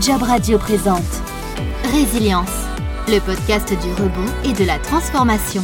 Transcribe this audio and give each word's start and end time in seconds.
Job 0.00 0.22
Radio 0.22 0.58
présente 0.58 1.02
Résilience, 1.92 2.52
le 3.08 3.18
podcast 3.18 3.68
du 3.70 3.90
rebond 4.00 4.32
et 4.44 4.52
de 4.52 4.64
la 4.64 4.78
transformation. 4.78 5.60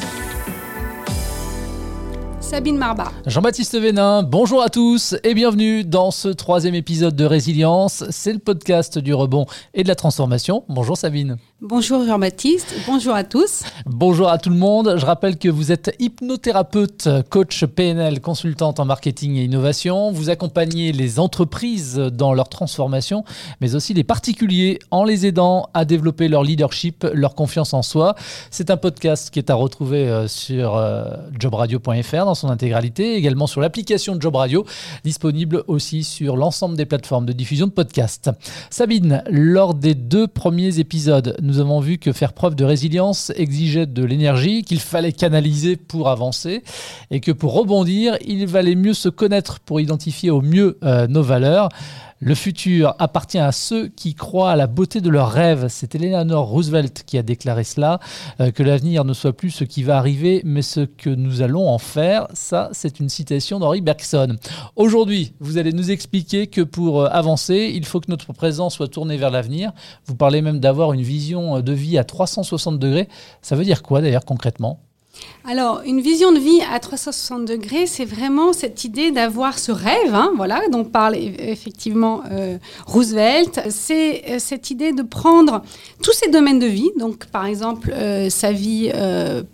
Sabine 2.41 2.77
Marba. 2.77 3.13
Jean-Baptiste 3.27 3.79
Vénin, 3.81 4.25
bonjour 4.25 4.61
à 4.61 4.71
tous 4.71 5.15
et 5.23 5.35
bienvenue 5.35 5.85
dans 5.85 6.11
ce 6.11 6.29
troisième 6.29 6.75
épisode 6.75 7.15
de 7.15 7.25
Résilience. 7.25 8.03
C'est 8.11 8.33
le 8.33 8.41
podcast 8.41 8.99
du 8.99 9.15
rebond 9.15 9.47
et 9.73 9.85
de 9.85 9.89
la 9.89 9.95
transformation. 9.95 10.65
Bonjour 10.69 10.97
Sabine. 10.97 11.37
Bonjour 11.61 12.05
Jean-Baptiste, 12.05 12.75
bonjour 12.85 13.15
à 13.15 13.23
tous. 13.23 13.63
Bonjour 13.87 14.29
à 14.29 14.39
tout 14.39 14.51
le 14.51 14.57
monde. 14.57 14.97
Je 14.99 15.07
rappelle 15.07 15.39
que 15.39 15.49
vous 15.49 15.71
êtes 15.71 15.95
hypnothérapeute, 16.01 17.09
coach 17.31 17.65
PNL, 17.65 18.21
consultante 18.21 18.81
en 18.81 18.85
marketing 18.85 19.37
et 19.37 19.45
innovation. 19.45 20.11
Vous 20.11 20.31
accompagnez 20.31 20.91
les 20.91 21.21
entreprises 21.21 21.95
dans 21.97 22.35
leur 22.35 22.49
transformation, 22.49 23.25
mais 23.61 23.77
aussi 23.77 23.95
les 23.95 24.03
particuliers 24.03 24.81
en 24.91 25.05
les 25.05 25.27
aidant 25.27 25.69
à 25.75 25.85
développer 25.85 26.27
leur 26.27 26.43
leadership, 26.43 27.07
leur 27.15 27.37
confiance 27.37 27.73
en 27.73 27.83
soi. 27.83 28.17
C'est 28.51 28.71
un 28.71 28.77
podcast 28.77 29.31
qui 29.31 29.39
est 29.39 29.49
à 29.49 29.55
retrouver 29.55 30.09
euh, 30.09 30.27
sur 30.27 30.75
euh, 30.75 31.05
jobradio.fr 31.39 32.25
dans 32.25 32.35
son 32.35 32.49
intégralité, 32.49 33.15
également 33.15 33.47
sur 33.47 33.61
l'application 33.61 34.21
Job 34.21 34.35
Radio, 34.35 34.67
disponible 35.05 35.63
aussi 35.69 36.03
sur 36.03 36.37
l'ensemble 36.37 36.77
des 36.77 36.85
plateformes 36.85 37.27
de 37.27 37.33
diffusion 37.33 37.69
de 37.69 37.73
podcasts. 37.73 38.29
Sabine, 38.71 39.23
lors 39.31 39.75
des 39.75 39.95
deux 39.95 40.27
premiers 40.27 40.81
épisodes, 40.81 41.37
nous 41.45 41.61
avons 41.61 41.79
vu 41.79 41.99
que 41.99 42.13
faire 42.13 42.33
preuve 42.33 42.55
de 42.55 42.65
résilience 42.65 43.31
exigeait 43.37 43.87
de 43.87 44.03
l'énergie, 44.03 44.63
qu'il 44.63 44.81
fallait 44.81 45.13
canaliser 45.13 45.77
pour 45.77 46.09
avancer, 46.09 46.63
et 47.11 47.21
que 47.21 47.33
pour 47.33 47.53
rebondir, 47.53 48.17
il 48.27 48.47
valait 48.47 48.75
mieux 48.75 48.95
se 48.95 49.11
connaître 49.11 49.61
pour 49.61 49.81
identifier 49.81 50.31
au 50.31 50.41
mieux 50.41 50.79
euh, 50.83 51.07
nos 51.07 51.23
valeurs. 51.23 51.69
Le 52.21 52.35
futur 52.35 52.95
appartient 52.99 53.39
à 53.39 53.53
ceux 53.53 53.89
qui 53.89 54.15
croient 54.15 54.53
à 54.53 54.57
la 54.57 54.67
beauté 54.67 55.01
de 55.01 55.11
leurs 55.11 55.31
rêves. 55.31 55.67
C'est 55.69 55.95
Eleanor 55.95 56.47
Roosevelt 56.47 57.03
qui 57.05 57.19
a 57.19 57.23
déclaré 57.23 57.65
cela, 57.65 57.99
euh, 58.41 58.51
que 58.51 58.63
l'avenir 58.63 59.05
ne 59.05 59.13
soit 59.13 59.33
plus 59.33 59.51
ce 59.51 59.65
qui 59.65 59.83
va 59.83 59.99
arriver, 59.99 60.41
mais 60.45 60.63
ce 60.63 60.81
que 60.81 61.11
nous 61.11 61.43
allons 61.43 61.69
en 61.69 61.79
faire. 61.79 62.29
Ça, 62.33 62.71
c'est 62.73 63.01
une 63.01 63.09
citation 63.09 63.59
d'Henri 63.59 63.81
Bergson. 63.81 64.37
Aujourd'hui, 64.77 65.35
vous 65.41 65.59
allez 65.59 65.73
nous 65.73 65.91
expliquer 65.91 66.47
que 66.47 66.61
pour 66.61 67.03
euh, 67.03 67.09
avancer, 67.11 67.73
il 67.75 67.85
faut 67.85 68.01
que 68.01 68.11
notre 68.11 68.33
présent 68.33 68.71
soit 68.71 68.89
tourné 68.89 69.17
vers 69.17 69.31
l'avenir. 69.31 69.73
Vous 70.07 70.15
parlez 70.15 70.41
même 70.41 70.61
d'avoir 70.61 70.93
une 70.93 71.03
vision 71.03 71.61
de 71.61 71.73
vie 71.73 71.99
à 71.99 72.05
360 72.05 72.79
degrés. 72.79 73.09
Ça 73.43 73.57
veut 73.57 73.65
dire 73.65 73.83
quoi 73.83 74.01
d'ailleurs 74.01 74.25
concrètement? 74.25 74.81
Alors, 75.47 75.83
une 75.85 76.01
vision 76.01 76.33
de 76.33 76.39
vie 76.39 76.63
à 76.73 76.81
360 76.81 77.45
degrés, 77.45 77.87
c'est 77.87 78.07
vraiment 78.07 78.55
cette 78.55 78.85
idée 78.85 79.11
d'avoir 79.11 79.59
ce 79.59 79.73
rêve, 79.73 80.15
hein, 80.15 80.33
voilà, 80.37 80.63
dont 80.71 80.85
parle 80.85 81.17
effectivement 81.17 82.23
euh, 82.33 82.57
Roosevelt. 82.87 83.61
C'est 83.69 84.25
euh, 84.31 84.39
cette 84.39 84.71
idée 84.71 84.93
de 84.93 85.03
prendre 85.03 85.63
tous 86.03 86.13
ces 86.13 86.31
domaines 86.31 86.61
de 86.61 86.67
vie, 86.67 86.91
donc 86.99 87.27
par 87.27 87.45
exemple 87.45 87.93
euh, 87.93 88.31
sa 88.31 88.53
vie 88.53 88.91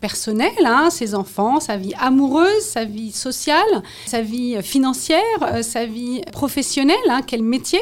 personnelle, 0.00 0.64
hein, 0.64 0.90
ses 0.90 1.16
enfants, 1.16 1.58
sa 1.58 1.76
vie 1.76 1.94
amoureuse, 1.98 2.62
sa 2.62 2.84
vie 2.84 3.10
sociale, 3.10 3.82
sa 4.06 4.22
vie 4.22 4.62
financière, 4.62 5.20
sa 5.62 5.86
vie 5.86 6.20
professionnelle, 6.30 6.96
hein, 7.08 7.22
quel 7.26 7.42
métier, 7.42 7.80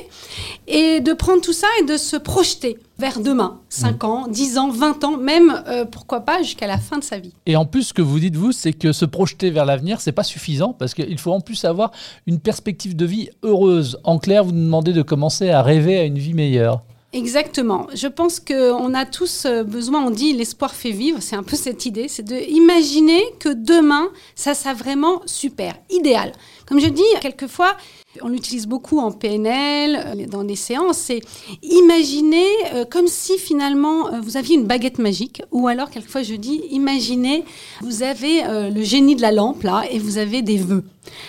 et 0.67 1.01
de 1.01 1.13
prendre 1.13 1.43
tout 1.43 1.53
ça 1.53 1.67
et 1.81 1.85
de 1.85 1.99
se 1.99 2.17
projeter 2.17 2.79
vers 2.99 3.21
demain, 3.21 3.61
5 3.69 4.05
ans, 4.05 4.27
10 4.29 4.59
ans, 4.59 4.71
20 4.71 5.05
ans, 5.05 5.17
même 5.17 5.63
pourquoi 5.93 6.21
pas 6.21 6.43
jusqu'à 6.43 6.67
la 6.67 6.79
fin 6.79 6.99
de 6.99 7.05
sa 7.05 7.19
vie. 7.19 7.33
Et 7.47 7.57
en 7.57 7.65
plus, 7.65 7.85
ce 7.85 7.95
que 7.95 8.03
vous 8.03 8.19
dites, 8.19 8.37
vous, 8.37 8.53
c'est 8.53 8.73
que 8.73 8.93
se 8.93 9.05
projeter 9.05 9.51
vers 9.51 9.65
l'avenir, 9.65 10.01
c'est 10.01 10.13
pas 10.13 10.25
suffisant 10.25 10.73
parce 10.73 10.95
qu'il 10.95 11.19
faut 11.19 11.33
en 11.33 11.41
plus 11.41 11.65
avoir 11.65 11.93
une 12.27 12.41
perspective 12.41 12.97
de 12.97 13.07
vie 13.07 13.29
heureuse. 13.43 13.99
En 14.05 14.19
clair, 14.19 14.45
vous 14.45 14.53
nous 14.53 14.65
demandez 14.65 14.93
de 14.93 15.03
commencer 15.03 15.51
à 15.51 15.63
rêver 15.63 15.99
à 15.99 16.05
une 16.05 16.19
vie 16.19 16.35
meilleure. 16.35 16.83
Exactement. 17.15 17.87
Je 17.95 18.07
pense 18.07 18.39
qu'on 18.39 18.93
a 18.93 19.07
tous 19.07 19.47
euh, 19.47 19.65
besoin, 19.65 20.05
on 20.05 20.11
dit 20.11 20.35
l'espoir 20.35 20.75
fait 20.75 20.91
vivre, 20.91 21.23
c'est 21.23 21.37
un 21.37 21.43
peu 21.43 21.57
cette 21.57 21.87
idée, 21.87 22.07
c'est 22.07 22.23
de 22.23 22.37
imaginer 22.51 23.23
que 23.41 23.49
demain, 23.49 24.09
ça 24.35 24.53
sera 24.53 24.75
vraiment 24.75 25.23
super, 25.25 25.75
idéal. 25.89 26.33
Comme 26.69 26.81
je 26.81 26.89
dis, 26.89 27.03
quelquefois, 27.23 27.79
on 28.23 28.29
l'utilise 28.29 28.67
beaucoup 28.67 28.99
en 28.99 29.11
PNL, 29.11 29.97
euh, 29.97 30.27
dans 30.27 30.45
des 30.45 30.57
séances, 30.57 30.99
c'est 30.99 31.21
imaginer 31.63 32.47
euh, 32.75 32.85
comme 32.85 33.07
si 33.07 33.39
finalement 33.39 34.09
euh, 34.09 34.21
vous 34.21 34.37
aviez 34.37 34.57
une 34.57 34.67
baguette 34.67 34.99
magique, 34.99 35.43
ou 35.51 35.67
alors 35.67 35.91
quelquefois 35.91 36.23
je 36.23 36.35
dis, 36.35 36.61
imaginez, 36.71 37.45
vous 37.81 38.03
avez 38.03 38.43
le 38.71 38.83
génie 38.83 39.17
de 39.17 39.23
la 39.23 39.33
lampe 39.33 39.63
là, 39.63 39.85
et 39.91 39.99
vous 39.99 40.19
avez 40.19 40.43
des 40.43 40.59
vœux. 40.59 40.85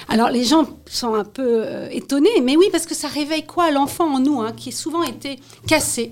Alors 0.09 0.29
les 0.29 0.43
gens 0.43 0.65
sont 0.85 1.13
un 1.13 1.23
peu 1.23 1.63
étonnés, 1.91 2.41
mais 2.43 2.57
oui, 2.57 2.67
parce 2.71 2.85
que 2.85 2.95
ça 2.95 3.07
réveille 3.07 3.45
quoi 3.45 3.71
l'enfant 3.71 4.13
en 4.13 4.19
nous, 4.19 4.41
hein, 4.41 4.51
qui 4.51 4.69
a 4.69 4.71
souvent 4.73 5.03
été 5.03 5.39
cassé 5.67 6.11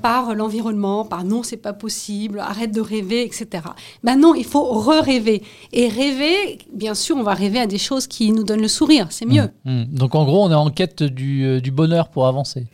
par 0.00 0.34
l'environnement, 0.34 1.04
par 1.04 1.24
non, 1.24 1.42
c'est 1.42 1.56
pas 1.56 1.72
possible, 1.72 2.40
arrête 2.40 2.72
de 2.72 2.80
rêver, 2.80 3.22
etc. 3.24 3.64
Ben 4.02 4.16
non, 4.16 4.34
il 4.34 4.44
faut 4.44 4.64
re-rêver. 4.64 5.42
Et 5.72 5.88
rêver, 5.88 6.58
bien 6.72 6.94
sûr, 6.94 7.16
on 7.16 7.22
va 7.22 7.34
rêver 7.34 7.60
à 7.60 7.66
des 7.66 7.78
choses 7.78 8.06
qui 8.06 8.32
nous 8.32 8.44
donnent 8.44 8.61
le 8.62 8.68
sourire, 8.68 9.08
c'est 9.10 9.26
mieux. 9.26 9.50
Mmh, 9.64 9.82
mmh. 9.82 9.84
Donc 9.86 10.14
en 10.14 10.24
gros, 10.24 10.44
on 10.44 10.50
est 10.50 10.54
en 10.54 10.70
quête 10.70 11.02
du, 11.02 11.44
euh, 11.44 11.60
bonheur 11.70 12.08
pour 12.08 12.26
avancer. 12.26 12.66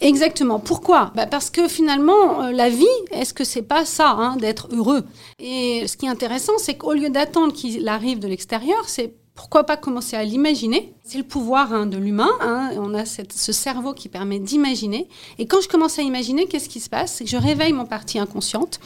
Exactement. 0.00 0.58
Pourquoi? 0.58 1.12
Bah 1.14 1.26
Parce 1.26 1.50
que 1.50 1.68
finalement, 1.68 2.42
euh, 2.42 2.52
la 2.52 2.68
vie, 2.68 2.84
est-ce 3.12 3.34
que 3.34 3.44
c'est 3.44 3.62
pas 3.62 3.84
ça, 3.84 4.10
hein, 4.10 4.36
d'être 4.36 4.68
heureux? 4.72 5.04
Et 5.38 5.86
ce 5.86 5.96
qui 5.96 6.06
est 6.06 6.08
intéressant, 6.08 6.54
c'est 6.58 6.74
qu'au 6.74 6.92
lieu 6.92 7.10
d'attendre 7.10 7.52
qu'il 7.52 7.86
arrive 7.88 8.18
de 8.18 8.28
l'extérieur, 8.28 8.88
c'est 8.88 9.14
pourquoi 9.36 9.64
pas 9.64 9.76
commencer 9.76 10.16
à 10.16 10.24
l'imaginer? 10.24 10.94
C'est 11.04 11.18
le 11.18 11.24
pouvoir 11.24 11.72
hein, 11.72 11.84
de 11.86 11.98
l'humain. 11.98 12.30
Hein. 12.40 12.70
On 12.78 12.94
a 12.94 13.04
ce 13.04 13.52
cerveau 13.52 13.92
qui 13.92 14.08
permet 14.08 14.38
d'imaginer. 14.38 15.08
Et 15.38 15.46
quand 15.46 15.60
je 15.60 15.68
commence 15.68 15.98
à 15.98 16.02
imaginer, 16.02 16.46
qu'est-ce 16.46 16.70
qui 16.70 16.80
se 16.80 16.88
passe? 16.88 17.12
C'est 17.12 17.24
que 17.24 17.30
je 17.30 17.36
réveille 17.36 17.74
mon 17.74 17.84
partie 17.84 18.18
inconsciente 18.18 18.80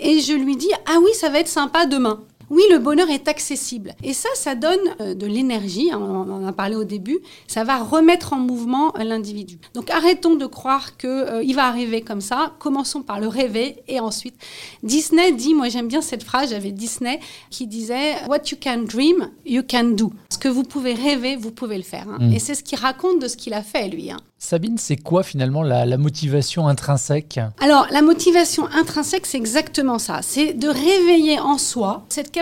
et 0.00 0.18
je 0.20 0.32
lui 0.32 0.56
dis 0.56 0.70
Ah 0.86 0.98
oui, 1.00 1.10
ça 1.14 1.30
va 1.30 1.38
être 1.38 1.48
sympa 1.48 1.86
demain. 1.86 2.20
Oui, 2.52 2.60
le 2.70 2.78
bonheur 2.78 3.08
est 3.08 3.28
accessible. 3.28 3.94
Et 4.02 4.12
ça, 4.12 4.28
ça 4.34 4.54
donne 4.54 4.78
euh, 5.00 5.14
de 5.14 5.24
l'énergie, 5.24 5.90
hein, 5.90 5.98
on 5.98 6.30
en 6.30 6.44
a 6.46 6.52
parlé 6.52 6.76
au 6.76 6.84
début, 6.84 7.18
ça 7.46 7.64
va 7.64 7.82
remettre 7.82 8.34
en 8.34 8.36
mouvement 8.36 8.94
euh, 8.98 9.04
l'individu. 9.04 9.58
Donc 9.72 9.88
arrêtons 9.88 10.34
de 10.34 10.44
croire 10.44 10.98
qu'il 10.98 11.08
euh, 11.08 11.54
va 11.54 11.64
arriver 11.64 12.02
comme 12.02 12.20
ça, 12.20 12.52
commençons 12.58 13.00
par 13.00 13.20
le 13.20 13.28
rêver 13.28 13.76
et 13.88 14.00
ensuite. 14.00 14.34
Disney 14.82 15.32
dit, 15.32 15.54
moi 15.54 15.70
j'aime 15.70 15.88
bien 15.88 16.02
cette 16.02 16.24
phrase, 16.24 16.50
j'avais 16.50 16.72
Disney 16.72 17.20
qui 17.48 17.66
disait 17.66 18.16
What 18.28 18.42
you 18.50 18.58
can 18.62 18.82
dream, 18.82 19.30
you 19.46 19.62
can 19.66 19.84
do. 19.84 20.12
Ce 20.28 20.36
que 20.36 20.48
vous 20.48 20.62
pouvez 20.62 20.92
rêver, 20.92 21.36
vous 21.36 21.52
pouvez 21.52 21.78
le 21.78 21.82
faire. 21.82 22.06
Hein. 22.06 22.18
Mm. 22.20 22.32
Et 22.34 22.38
c'est 22.38 22.54
ce 22.54 22.62
qu'il 22.62 22.78
raconte 22.78 23.18
de 23.22 23.28
ce 23.28 23.38
qu'il 23.38 23.54
a 23.54 23.62
fait, 23.62 23.88
lui. 23.88 24.10
Hein. 24.10 24.18
Sabine, 24.38 24.76
c'est 24.76 24.96
quoi 24.96 25.22
finalement 25.22 25.62
la, 25.62 25.96
motivation 25.96 26.66
intrinsèque? 26.66 27.38
Alors, 27.60 27.86
la 27.92 28.02
motivation 28.02 28.66
intrinsèque, 28.66 29.24
c'est 29.24 29.38
exactement 29.38 30.00
ça. 30.00 30.18
C'est 30.20 30.52
de 30.52 30.66
réveiller 30.66 31.38
en 31.38 31.58
soi 31.58 32.04
cette 32.08 32.32
capacité 32.32 32.41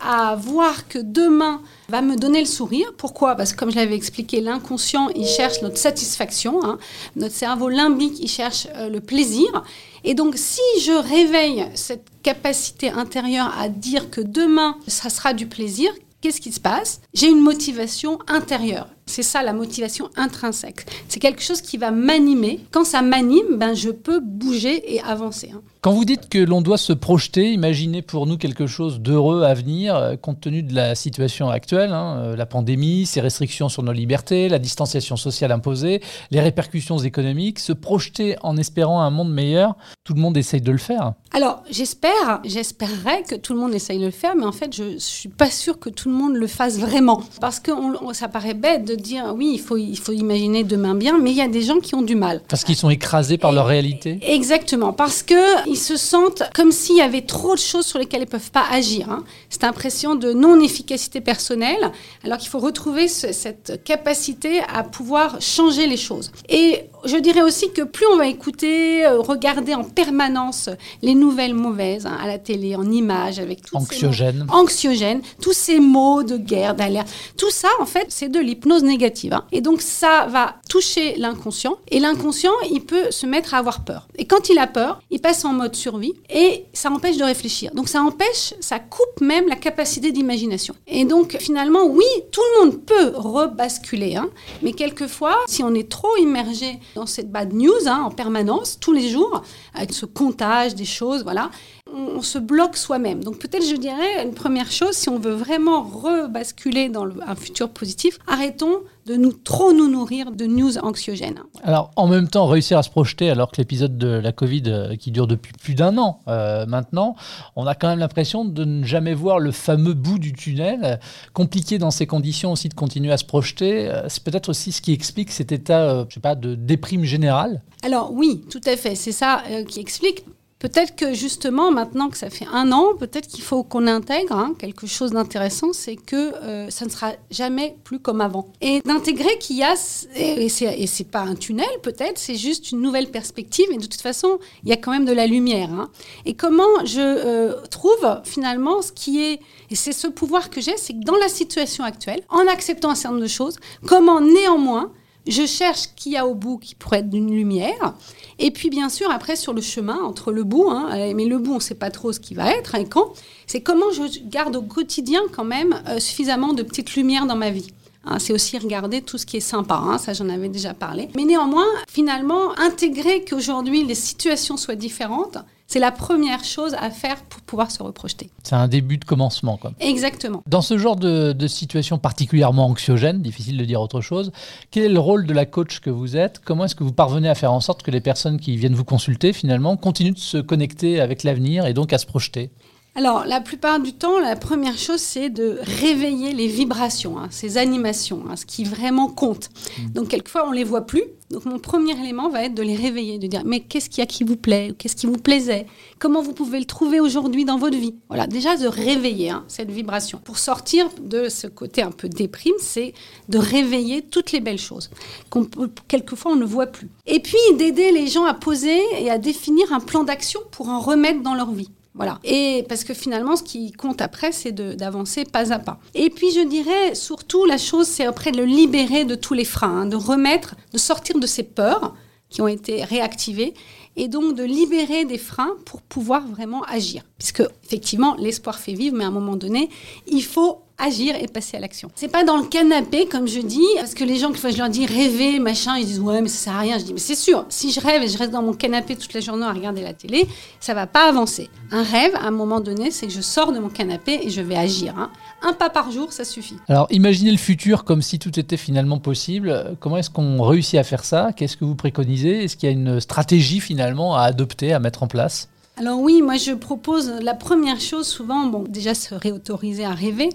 à 0.00 0.34
voir 0.36 0.88
que 0.88 0.98
demain 0.98 1.60
va 1.88 2.02
me 2.02 2.16
donner 2.16 2.40
le 2.40 2.46
sourire. 2.46 2.92
Pourquoi? 2.96 3.34
Parce 3.34 3.52
que 3.52 3.58
comme 3.58 3.70
je 3.70 3.76
l'avais 3.76 3.94
expliqué, 3.94 4.40
l'inconscient, 4.40 5.08
il 5.10 5.26
cherche 5.26 5.62
notre 5.62 5.78
satisfaction. 5.78 6.64
Hein. 6.64 6.78
Notre 7.16 7.34
cerveau 7.34 7.68
limbique, 7.68 8.18
il 8.20 8.28
cherche 8.28 8.66
euh, 8.76 8.88
le 8.88 9.00
plaisir. 9.00 9.64
Et 10.04 10.14
donc, 10.14 10.34
si 10.36 10.60
je 10.80 10.92
réveille 10.92 11.66
cette 11.74 12.06
capacité 12.22 12.90
intérieure 12.90 13.52
à 13.58 13.68
dire 13.68 14.10
que 14.10 14.20
demain, 14.20 14.76
ça 14.86 15.10
sera 15.10 15.32
du 15.34 15.46
plaisir, 15.46 15.92
qu'est-ce 16.20 16.40
qui 16.40 16.52
se 16.52 16.60
passe? 16.60 17.00
J'ai 17.14 17.28
une 17.28 17.40
motivation 17.40 18.18
intérieure. 18.26 18.88
C'est 19.12 19.22
ça 19.22 19.42
la 19.42 19.52
motivation 19.52 20.08
intrinsèque. 20.16 20.86
C'est 21.06 21.20
quelque 21.20 21.42
chose 21.42 21.60
qui 21.60 21.76
va 21.76 21.90
m'animer. 21.90 22.60
Quand 22.70 22.86
ça 22.86 23.02
m'anime, 23.02 23.58
ben, 23.58 23.74
je 23.74 23.90
peux 23.90 24.20
bouger 24.20 24.94
et 24.94 25.02
avancer. 25.02 25.50
Hein. 25.54 25.60
Quand 25.82 25.90
vous 25.90 26.04
dites 26.04 26.28
que 26.28 26.38
l'on 26.38 26.62
doit 26.62 26.78
se 26.78 26.92
projeter, 26.92 27.52
imaginer 27.52 28.02
pour 28.02 28.28
nous 28.28 28.38
quelque 28.38 28.68
chose 28.68 29.00
d'heureux 29.00 29.42
à 29.42 29.52
venir, 29.52 29.96
euh, 29.96 30.14
compte 30.14 30.40
tenu 30.40 30.62
de 30.62 30.72
la 30.76 30.94
situation 30.94 31.50
actuelle, 31.50 31.92
hein, 31.92 32.18
euh, 32.18 32.36
la 32.36 32.46
pandémie, 32.46 33.04
ses 33.04 33.20
restrictions 33.20 33.68
sur 33.68 33.82
nos 33.82 33.90
libertés, 33.90 34.48
la 34.48 34.60
distanciation 34.60 35.16
sociale 35.16 35.50
imposée, 35.50 36.00
les 36.30 36.40
répercussions 36.40 36.98
économiques, 36.98 37.58
se 37.58 37.72
projeter 37.72 38.36
en 38.42 38.56
espérant 38.56 39.02
un 39.02 39.10
monde 39.10 39.32
meilleur, 39.32 39.76
tout 40.04 40.14
le 40.14 40.20
monde 40.20 40.36
essaye 40.36 40.60
de 40.60 40.70
le 40.70 40.78
faire. 40.78 41.14
Alors 41.32 41.64
j'espère, 41.68 42.40
j'espérerais 42.44 43.24
que 43.24 43.34
tout 43.34 43.52
le 43.52 43.58
monde 43.58 43.74
essaye 43.74 43.98
de 43.98 44.04
le 44.04 44.10
faire, 44.12 44.36
mais 44.36 44.44
en 44.44 44.52
fait 44.52 44.72
je 44.72 44.84
ne 44.84 44.98
suis 44.98 45.30
pas 45.30 45.50
sûre 45.50 45.80
que 45.80 45.90
tout 45.90 46.08
le 46.08 46.14
monde 46.14 46.36
le 46.36 46.46
fasse 46.46 46.78
vraiment. 46.78 47.24
Parce 47.40 47.58
que 47.58 47.72
ça 48.12 48.28
paraît 48.28 48.54
bête 48.54 48.84
de 48.84 48.94
dire 49.02 49.34
oui, 49.36 49.50
il 49.54 49.60
faut, 49.60 49.76
il 49.76 49.98
faut 49.98 50.12
imaginer 50.12 50.64
demain 50.64 50.94
bien, 50.94 51.18
mais 51.18 51.30
il 51.30 51.36
y 51.36 51.42
a 51.42 51.48
des 51.48 51.62
gens 51.62 51.80
qui 51.80 51.94
ont 51.94 52.02
du 52.02 52.14
mal. 52.14 52.40
Parce 52.48 52.64
qu'ils 52.64 52.76
sont 52.76 52.90
écrasés 52.90 53.36
par 53.36 53.52
leur 53.52 53.66
réalité 53.66 54.18
Exactement, 54.22 54.92
parce 54.92 55.22
qu'ils 55.22 55.76
se 55.76 55.96
sentent 55.96 56.42
comme 56.54 56.72
s'il 56.72 56.96
y 56.96 57.02
avait 57.02 57.22
trop 57.22 57.54
de 57.54 57.60
choses 57.60 57.84
sur 57.84 57.98
lesquelles 57.98 58.22
ils 58.22 58.26
ne 58.26 58.30
peuvent 58.30 58.50
pas 58.50 58.64
agir. 58.70 59.10
Hein. 59.10 59.24
Cette 59.50 59.64
impression 59.64 60.14
de 60.14 60.32
non-efficacité 60.32 61.20
personnelle, 61.20 61.92
alors 62.24 62.38
qu'il 62.38 62.48
faut 62.48 62.58
retrouver 62.60 63.08
cette 63.08 63.82
capacité 63.84 64.60
à 64.72 64.84
pouvoir 64.84 65.40
changer 65.40 65.86
les 65.86 65.96
choses. 65.96 66.30
Et 66.48 66.84
je 67.04 67.16
dirais 67.16 67.42
aussi 67.42 67.72
que 67.72 67.82
plus 67.82 68.06
on 68.12 68.16
va 68.16 68.28
écouter, 68.28 69.04
euh, 69.04 69.20
regarder 69.20 69.74
en 69.74 69.84
permanence 69.84 70.68
les 71.02 71.14
nouvelles 71.14 71.54
mauvaises 71.54 72.06
hein, 72.06 72.16
à 72.22 72.26
la 72.26 72.38
télé, 72.38 72.76
en 72.76 72.90
images, 72.90 73.38
avec 73.38 73.62
tout 73.62 73.76
anxiogène, 73.76 74.46
anxiogène, 74.50 75.20
tous 75.40 75.52
ces 75.52 75.80
mots 75.80 76.22
de 76.22 76.36
guerre, 76.36 76.74
d'alerte, 76.74 77.08
tout 77.36 77.50
ça 77.50 77.68
en 77.80 77.86
fait 77.86 78.06
c'est 78.08 78.28
de 78.28 78.38
l'hypnose 78.38 78.82
négative. 78.92 79.32
Hein. 79.32 79.44
Et 79.52 79.60
donc 79.60 79.80
ça 79.80 80.26
va 80.26 80.56
toucher 80.68 81.16
l'inconscient 81.16 81.76
et 81.88 81.98
l'inconscient 81.98 82.52
il 82.70 82.84
peut 82.84 83.10
se 83.10 83.26
mettre 83.26 83.54
à 83.54 83.58
avoir 83.58 83.84
peur. 83.84 84.06
Et 84.16 84.26
quand 84.26 84.48
il 84.50 84.58
a 84.58 84.66
peur, 84.66 85.00
il 85.10 85.20
passe 85.20 85.44
en 85.44 85.52
mode 85.52 85.74
survie 85.74 86.14
et 86.30 86.66
ça 86.72 86.90
empêche 86.90 87.16
de 87.16 87.24
réfléchir. 87.24 87.72
Donc 87.74 87.88
ça 87.88 88.02
empêche, 88.02 88.54
ça 88.60 88.78
coupe 88.78 89.20
même 89.20 89.48
la 89.48 89.56
capacité 89.56 90.12
d'imagination. 90.12 90.74
Et 90.86 91.04
donc 91.04 91.36
finalement 91.40 91.84
oui, 91.86 92.04
tout 92.30 92.42
le 92.54 92.64
monde 92.64 92.84
peut 92.84 93.12
rebasculer, 93.14 94.16
hein, 94.16 94.28
mais 94.62 94.72
quelquefois 94.72 95.36
si 95.46 95.62
on 95.62 95.74
est 95.74 95.88
trop 95.88 96.16
immergé 96.18 96.78
dans 96.94 97.06
cette 97.06 97.30
bad 97.30 97.52
news 97.52 97.86
hein, 97.86 98.02
en 98.04 98.10
permanence, 98.10 98.78
tous 98.80 98.92
les 98.92 99.08
jours, 99.08 99.42
avec 99.74 99.92
ce 99.92 100.06
comptage 100.06 100.74
des 100.74 100.84
choses, 100.84 101.22
voilà, 101.22 101.50
on, 101.92 102.22
se 102.22 102.38
bloque 102.38 102.76
soi-même. 102.76 103.22
Donc 103.22 103.38
peut-être 103.38 103.66
je 103.66 103.76
dirais 103.76 104.24
une 104.24 104.34
première 104.34 104.70
chose, 104.70 104.92
si 104.92 105.08
on 105.08 105.18
veut 105.18 105.32
vraiment 105.32 105.82
rebasculer 105.82 106.88
dans 106.88 107.06
un 107.26 107.34
futur 107.34 107.68
positif, 107.68 108.18
arrêtons 108.26 108.80
de 109.06 109.16
nous 109.16 109.32
trop 109.32 109.72
nous 109.72 109.88
nourrir 109.88 110.30
de 110.30 110.46
news 110.46 110.78
anxiogènes. 110.78 111.40
Alors 111.64 111.90
en 111.96 112.06
même 112.06 112.28
temps, 112.28 112.46
réussir 112.46 112.78
à 112.78 112.82
se 112.82 112.90
projeter 112.90 113.30
alors 113.30 113.50
que 113.50 113.56
l'épisode 113.56 113.98
de 113.98 114.06
la 114.06 114.32
Covid 114.32 114.62
euh, 114.66 114.96
qui 114.96 115.10
dure 115.10 115.26
depuis 115.26 115.52
plus 115.52 115.74
d'un 115.74 115.98
an 115.98 116.20
euh, 116.28 116.66
maintenant, 116.66 117.16
on 117.56 117.66
a 117.66 117.74
quand 117.74 117.88
même 117.88 117.98
l'impression 117.98 118.44
de 118.44 118.64
ne 118.64 118.84
jamais 118.84 119.14
voir 119.14 119.40
le 119.40 119.50
fameux 119.50 119.94
bout 119.94 120.18
du 120.18 120.32
tunnel. 120.32 121.00
Compliqué 121.32 121.78
dans 121.78 121.90
ces 121.90 122.06
conditions 122.06 122.52
aussi 122.52 122.68
de 122.68 122.74
continuer 122.74 123.12
à 123.12 123.16
se 123.16 123.24
projeter. 123.24 123.88
Euh, 123.88 124.08
c'est 124.08 124.22
peut-être 124.22 124.48
aussi 124.48 124.70
ce 124.70 124.80
qui 124.80 124.92
explique 124.92 125.32
cet 125.32 125.50
état, 125.50 126.04
je 126.08 126.14
sais 126.14 126.20
pas, 126.20 126.36
de 126.36 126.54
déprime 126.54 127.04
générale. 127.04 127.62
Alors 127.82 128.12
oui, 128.12 128.44
tout 128.50 128.60
à 128.66 128.76
fait. 128.76 128.94
C'est 128.94 129.12
ça 129.12 129.42
qui 129.68 129.80
explique 129.80 130.24
Peut-être 130.62 130.94
que 130.94 131.12
justement, 131.12 131.72
maintenant 131.72 132.08
que 132.08 132.16
ça 132.16 132.30
fait 132.30 132.46
un 132.52 132.70
an, 132.70 132.94
peut-être 132.96 133.26
qu'il 133.26 133.42
faut 133.42 133.64
qu'on 133.64 133.88
intègre 133.88 134.36
hein, 134.36 134.54
quelque 134.56 134.86
chose 134.86 135.10
d'intéressant, 135.10 135.72
c'est 135.72 135.96
que 135.96 136.36
euh, 136.36 136.70
ça 136.70 136.84
ne 136.84 136.90
sera 136.90 137.14
jamais 137.32 137.74
plus 137.82 137.98
comme 137.98 138.20
avant. 138.20 138.46
Et 138.60 138.80
d'intégrer 138.82 139.38
qu'il 139.38 139.56
y 139.56 139.64
a, 139.64 139.74
et 140.14 140.48
c'est 140.48 141.10
pas 141.10 141.22
un 141.22 141.34
tunnel 141.34 141.66
peut-être, 141.82 142.16
c'est 142.16 142.36
juste 142.36 142.70
une 142.70 142.80
nouvelle 142.80 143.10
perspective, 143.10 143.66
et 143.72 143.76
de 143.76 143.86
toute 143.86 144.00
façon, 144.00 144.38
il 144.62 144.68
y 144.68 144.72
a 144.72 144.76
quand 144.76 144.92
même 144.92 145.04
de 145.04 145.12
la 145.12 145.26
lumière. 145.26 145.68
Hein. 145.72 145.90
Et 146.26 146.34
comment 146.34 146.84
je 146.84 147.00
euh, 147.00 147.54
trouve 147.68 148.20
finalement 148.22 148.82
ce 148.82 148.92
qui 148.92 149.20
est, 149.20 149.40
et 149.68 149.74
c'est 149.74 149.90
ce 149.90 150.06
pouvoir 150.06 150.48
que 150.48 150.60
j'ai, 150.60 150.76
c'est 150.76 150.92
que 150.92 151.04
dans 151.04 151.16
la 151.16 151.28
situation 151.28 151.82
actuelle, 151.82 152.20
en 152.28 152.46
acceptant 152.46 152.90
un 152.90 152.94
certain 152.94 153.16
nombre 153.16 153.24
de 153.24 153.28
choses, 153.28 153.58
comment 153.84 154.20
néanmoins, 154.20 154.92
je 155.26 155.46
cherche 155.46 155.88
qui 155.96 156.16
a 156.16 156.26
au 156.26 156.34
bout 156.34 156.58
qui 156.58 156.74
pourrait 156.74 157.00
être 157.00 157.10
d'une 157.10 157.30
lumière. 157.30 157.94
Et 158.38 158.50
puis, 158.50 158.70
bien 158.70 158.88
sûr, 158.88 159.10
après, 159.10 159.36
sur 159.36 159.52
le 159.52 159.60
chemin, 159.60 159.98
entre 160.02 160.32
le 160.32 160.44
bout, 160.44 160.68
hein, 160.68 161.12
mais 161.14 161.26
le 161.26 161.38
bout, 161.38 161.52
on 161.52 161.56
ne 161.56 161.60
sait 161.60 161.74
pas 161.74 161.90
trop 161.90 162.12
ce 162.12 162.20
qui 162.20 162.34
va 162.34 162.50
être 162.52 162.74
et 162.74 162.86
quand, 162.86 163.12
c'est 163.46 163.60
comment 163.60 163.90
je 163.92 164.20
garde 164.24 164.56
au 164.56 164.62
quotidien 164.62 165.20
quand 165.32 165.44
même 165.44 165.82
euh, 165.88 165.98
suffisamment 165.98 166.52
de 166.52 166.62
petites 166.62 166.94
lumières 166.94 167.26
dans 167.26 167.36
ma 167.36 167.50
vie. 167.50 167.68
Hein, 168.04 168.18
c'est 168.18 168.32
aussi 168.32 168.58
regarder 168.58 169.00
tout 169.00 169.16
ce 169.16 169.26
qui 169.26 169.36
est 169.36 169.40
sympa, 169.40 169.76
hein, 169.76 169.98
ça 169.98 170.12
j'en 170.12 170.28
avais 170.28 170.48
déjà 170.48 170.74
parlé. 170.74 171.08
Mais 171.14 171.24
néanmoins, 171.24 171.66
finalement, 171.88 172.58
intégrer 172.58 173.24
qu'aujourd'hui 173.24 173.84
les 173.84 173.94
situations 173.94 174.56
soient 174.56 174.74
différentes, 174.74 175.38
c'est 175.72 175.78
la 175.78 175.90
première 175.90 176.44
chose 176.44 176.74
à 176.78 176.90
faire 176.90 177.22
pour 177.22 177.40
pouvoir 177.40 177.70
se 177.70 177.82
reprojeter. 177.82 178.28
C'est 178.42 178.56
un 178.56 178.68
début 178.68 178.98
de 178.98 179.06
commencement. 179.06 179.56
Quoi. 179.56 179.72
Exactement. 179.80 180.42
Dans 180.46 180.60
ce 180.60 180.76
genre 180.76 180.96
de, 180.96 181.46
situation 181.46 181.96
particulièrement 181.96 182.66
anxiogène, 182.66 183.22
difficile 183.22 183.56
de 183.56 183.64
dire 183.64 183.80
autre 183.80 184.02
chose, 184.02 184.32
quel 184.70 184.84
est 184.84 184.88
le 184.90 184.98
rôle 184.98 185.24
de 185.24 185.32
la 185.32 185.46
coach 185.46 185.80
que 185.80 185.88
vous 185.88 186.14
êtes? 186.14 186.40
Comment 186.44 186.66
est-ce 186.66 186.74
que 186.74 186.84
vous 186.84 186.92
parvenez 186.92 187.30
à 187.30 187.34
faire 187.34 187.54
en 187.54 187.60
sorte 187.60 187.82
que 187.82 187.90
les 187.90 188.02
personnes 188.02 188.38
qui 188.38 188.54
viennent 188.58 188.74
vous 188.74 188.84
consulter, 188.84 189.32
finalement, 189.32 189.78
continuent 189.78 190.12
de 190.12 190.18
se 190.18 190.36
connecter 190.36 191.00
avec 191.00 191.22
l'avenir 191.22 191.64
et 191.64 191.72
donc 191.72 191.94
à 191.94 191.98
se 191.98 192.04
projeter? 192.04 192.50
Alors, 192.94 193.24
la 193.24 193.40
plupart 193.40 193.80
du 193.80 193.94
temps, 193.94 194.18
la 194.18 194.36
première 194.36 194.76
chose, 194.76 195.00
c'est 195.00 195.30
de 195.30 195.58
réveiller 195.62 196.34
les 196.34 196.46
vibrations, 196.46 197.18
hein, 197.18 197.28
ces 197.30 197.56
animations, 197.56 198.24
hein, 198.28 198.36
ce 198.36 198.44
qui 198.44 198.64
vraiment 198.64 199.08
compte. 199.08 199.48
Mmh. 199.48 199.92
Donc, 199.94 200.08
quelquefois, 200.08 200.46
on 200.46 200.50
ne 200.50 200.56
les 200.56 200.64
voit 200.64 200.82
plus. 200.82 201.04
Donc, 201.30 201.46
mon 201.46 201.58
premier 201.58 201.98
élément 201.98 202.28
va 202.28 202.44
être 202.44 202.54
de 202.54 202.62
les 202.62 202.76
réveiller, 202.76 203.18
de 203.18 203.26
dire, 203.26 203.44
mais 203.46 203.60
qu'est-ce 203.60 203.88
qu'il 203.88 204.00
y 204.00 204.02
a 204.02 204.06
qui 204.06 204.24
vous 204.24 204.36
plaît 204.36 204.74
Qu'est-ce 204.76 204.94
qui 204.94 205.06
vous 205.06 205.16
plaisait? 205.16 205.66
Comment 205.98 206.20
vous 206.20 206.34
pouvez 206.34 206.58
le 206.58 206.66
trouver 206.66 207.00
aujourd'hui 207.00 207.46
dans 207.46 207.56
votre 207.56 207.78
vie? 207.78 207.94
Voilà, 208.08 208.26
déjà 208.26 208.58
de 208.58 208.66
réveiller 208.66 209.30
hein, 209.30 209.44
cette 209.48 209.70
vibration. 209.70 210.20
Pour 210.22 210.36
sortir 210.36 210.86
de 211.00 211.30
ce 211.30 211.46
côté 211.46 211.80
un 211.80 211.92
peu 211.92 212.10
déprime, 212.10 212.52
c'est 212.60 212.92
de 213.30 213.38
réveiller 213.38 214.02
toutes 214.02 214.32
les 214.32 214.40
belles 214.40 214.58
choses 214.58 214.90
qu'on 215.30 215.46
quelquefois 215.88 216.32
on 216.32 216.36
ne 216.36 216.44
voit 216.44 216.66
plus. 216.66 216.90
Et 217.06 217.20
puis, 217.20 217.38
d'aider 217.56 217.90
les 217.90 218.06
gens 218.06 218.26
à 218.26 218.34
poser 218.34 218.82
et 218.98 219.10
à 219.10 219.16
définir 219.16 219.72
un 219.72 219.80
plan 219.80 220.04
d'action 220.04 220.40
pour 220.50 220.68
en 220.68 220.78
remettre 220.78 221.22
dans 221.22 221.34
leur 221.34 221.52
vie. 221.52 221.70
Voilà. 221.94 222.18
Et 222.24 222.64
parce 222.68 222.84
que 222.84 222.94
finalement, 222.94 223.36
ce 223.36 223.42
qui 223.42 223.72
compte 223.72 224.00
après, 224.00 224.32
c'est 224.32 224.52
d'avancer 224.52 225.24
pas 225.24 225.52
à 225.52 225.58
pas. 225.58 225.78
Et 225.94 226.08
puis, 226.08 226.30
je 226.32 226.40
dirais, 226.46 226.94
surtout, 226.94 227.44
la 227.44 227.58
chose, 227.58 227.86
c'est 227.86 228.04
après 228.04 228.32
de 228.32 228.38
le 228.38 228.44
libérer 228.44 229.04
de 229.04 229.14
tous 229.14 229.34
les 229.34 229.44
freins, 229.44 229.82
hein, 229.82 229.86
de 229.86 229.96
remettre, 229.96 230.54
de 230.72 230.78
sortir 230.78 231.18
de 231.18 231.26
ces 231.26 231.42
peurs 231.42 231.94
qui 232.30 232.40
ont 232.40 232.48
été 232.48 232.82
réactivées 232.82 233.52
et 233.96 234.08
donc 234.08 234.34
de 234.34 234.42
libérer 234.42 235.04
des 235.04 235.18
freins 235.18 235.54
pour 235.66 235.82
pouvoir 235.82 236.26
vraiment 236.26 236.62
agir. 236.62 237.02
Puisque, 237.18 237.42
effectivement, 237.62 238.16
l'espoir 238.16 238.58
fait 238.58 238.72
vivre, 238.72 238.96
mais 238.96 239.04
à 239.04 239.08
un 239.08 239.12
moment 239.12 239.36
donné, 239.36 239.68
il 240.06 240.24
faut 240.24 240.62
agir 240.82 241.14
et 241.20 241.26
passer 241.28 241.56
à 241.56 241.60
l'action. 241.60 241.90
C'est 241.94 242.08
pas 242.08 242.24
dans 242.24 242.36
le 242.36 242.44
canapé, 242.44 243.06
comme 243.06 243.28
je 243.28 243.40
dis, 243.40 243.66
parce 243.76 243.94
que 243.94 244.04
les 244.04 244.16
gens, 244.16 244.32
fois 244.34 244.50
je 244.50 244.58
leur 244.58 244.68
dis 244.68 244.86
rêver, 244.86 245.38
machin, 245.38 245.76
ils 245.78 245.86
disent 245.86 246.00
ouais, 246.00 246.20
mais 246.20 246.28
ça 246.28 246.44
sert 246.44 246.56
à 246.56 246.60
rien. 246.60 246.78
Je 246.78 246.84
dis, 246.84 246.92
mais 246.92 247.00
c'est 247.00 247.14
sûr, 247.14 247.46
si 247.48 247.70
je 247.70 247.80
rêve 247.80 248.02
et 248.02 248.08
je 248.08 248.18
reste 248.18 248.32
dans 248.32 248.42
mon 248.42 248.52
canapé 248.52 248.96
toute 248.96 249.14
la 249.14 249.20
journée 249.20 249.44
à 249.44 249.52
regarder 249.52 249.82
la 249.82 249.92
télé, 249.92 250.26
ça 250.60 250.74
va 250.74 250.86
pas 250.86 251.08
avancer. 251.08 251.48
Un 251.70 251.82
rêve, 251.82 252.14
à 252.16 252.26
un 252.26 252.30
moment 252.30 252.60
donné, 252.60 252.90
c'est 252.90 253.06
que 253.06 253.12
je 253.12 253.20
sors 253.20 253.52
de 253.52 253.58
mon 253.58 253.68
canapé 253.68 254.20
et 254.22 254.30
je 254.30 254.40
vais 254.40 254.56
agir. 254.56 254.94
Hein. 254.98 255.10
Un 255.42 255.52
pas 255.52 255.70
par 255.70 255.90
jour, 255.90 256.12
ça 256.12 256.24
suffit. 256.24 256.56
Alors, 256.68 256.86
imaginez 256.90 257.30
le 257.30 257.38
futur 257.38 257.84
comme 257.84 258.02
si 258.02 258.18
tout 258.18 258.38
était 258.38 258.56
finalement 258.56 258.98
possible. 258.98 259.76
Comment 259.80 259.98
est-ce 259.98 260.10
qu'on 260.10 260.42
réussit 260.42 260.78
à 260.78 260.84
faire 260.84 261.04
ça? 261.04 261.30
Qu'est-ce 261.34 261.56
que 261.56 261.64
vous 261.64 261.74
préconisez? 261.74 262.44
Est-ce 262.44 262.56
qu'il 262.56 262.68
y 262.68 262.72
a 262.72 262.74
une 262.74 263.00
stratégie 263.00 263.60
finalement 263.60 264.16
à 264.16 264.22
adopter, 264.22 264.72
à 264.72 264.80
mettre 264.80 265.02
en 265.02 265.06
place? 265.06 265.48
Alors 265.78 266.00
oui, 266.00 266.20
moi 266.20 266.36
je 266.36 266.52
propose 266.52 267.08
la 267.22 267.32
première 267.32 267.80
chose 267.80 268.06
souvent, 268.06 268.44
bon 268.44 268.64
déjà 268.68 268.92
se 268.94 269.14
réautoriser 269.14 269.86
à 269.86 269.92
rêver, 269.92 270.28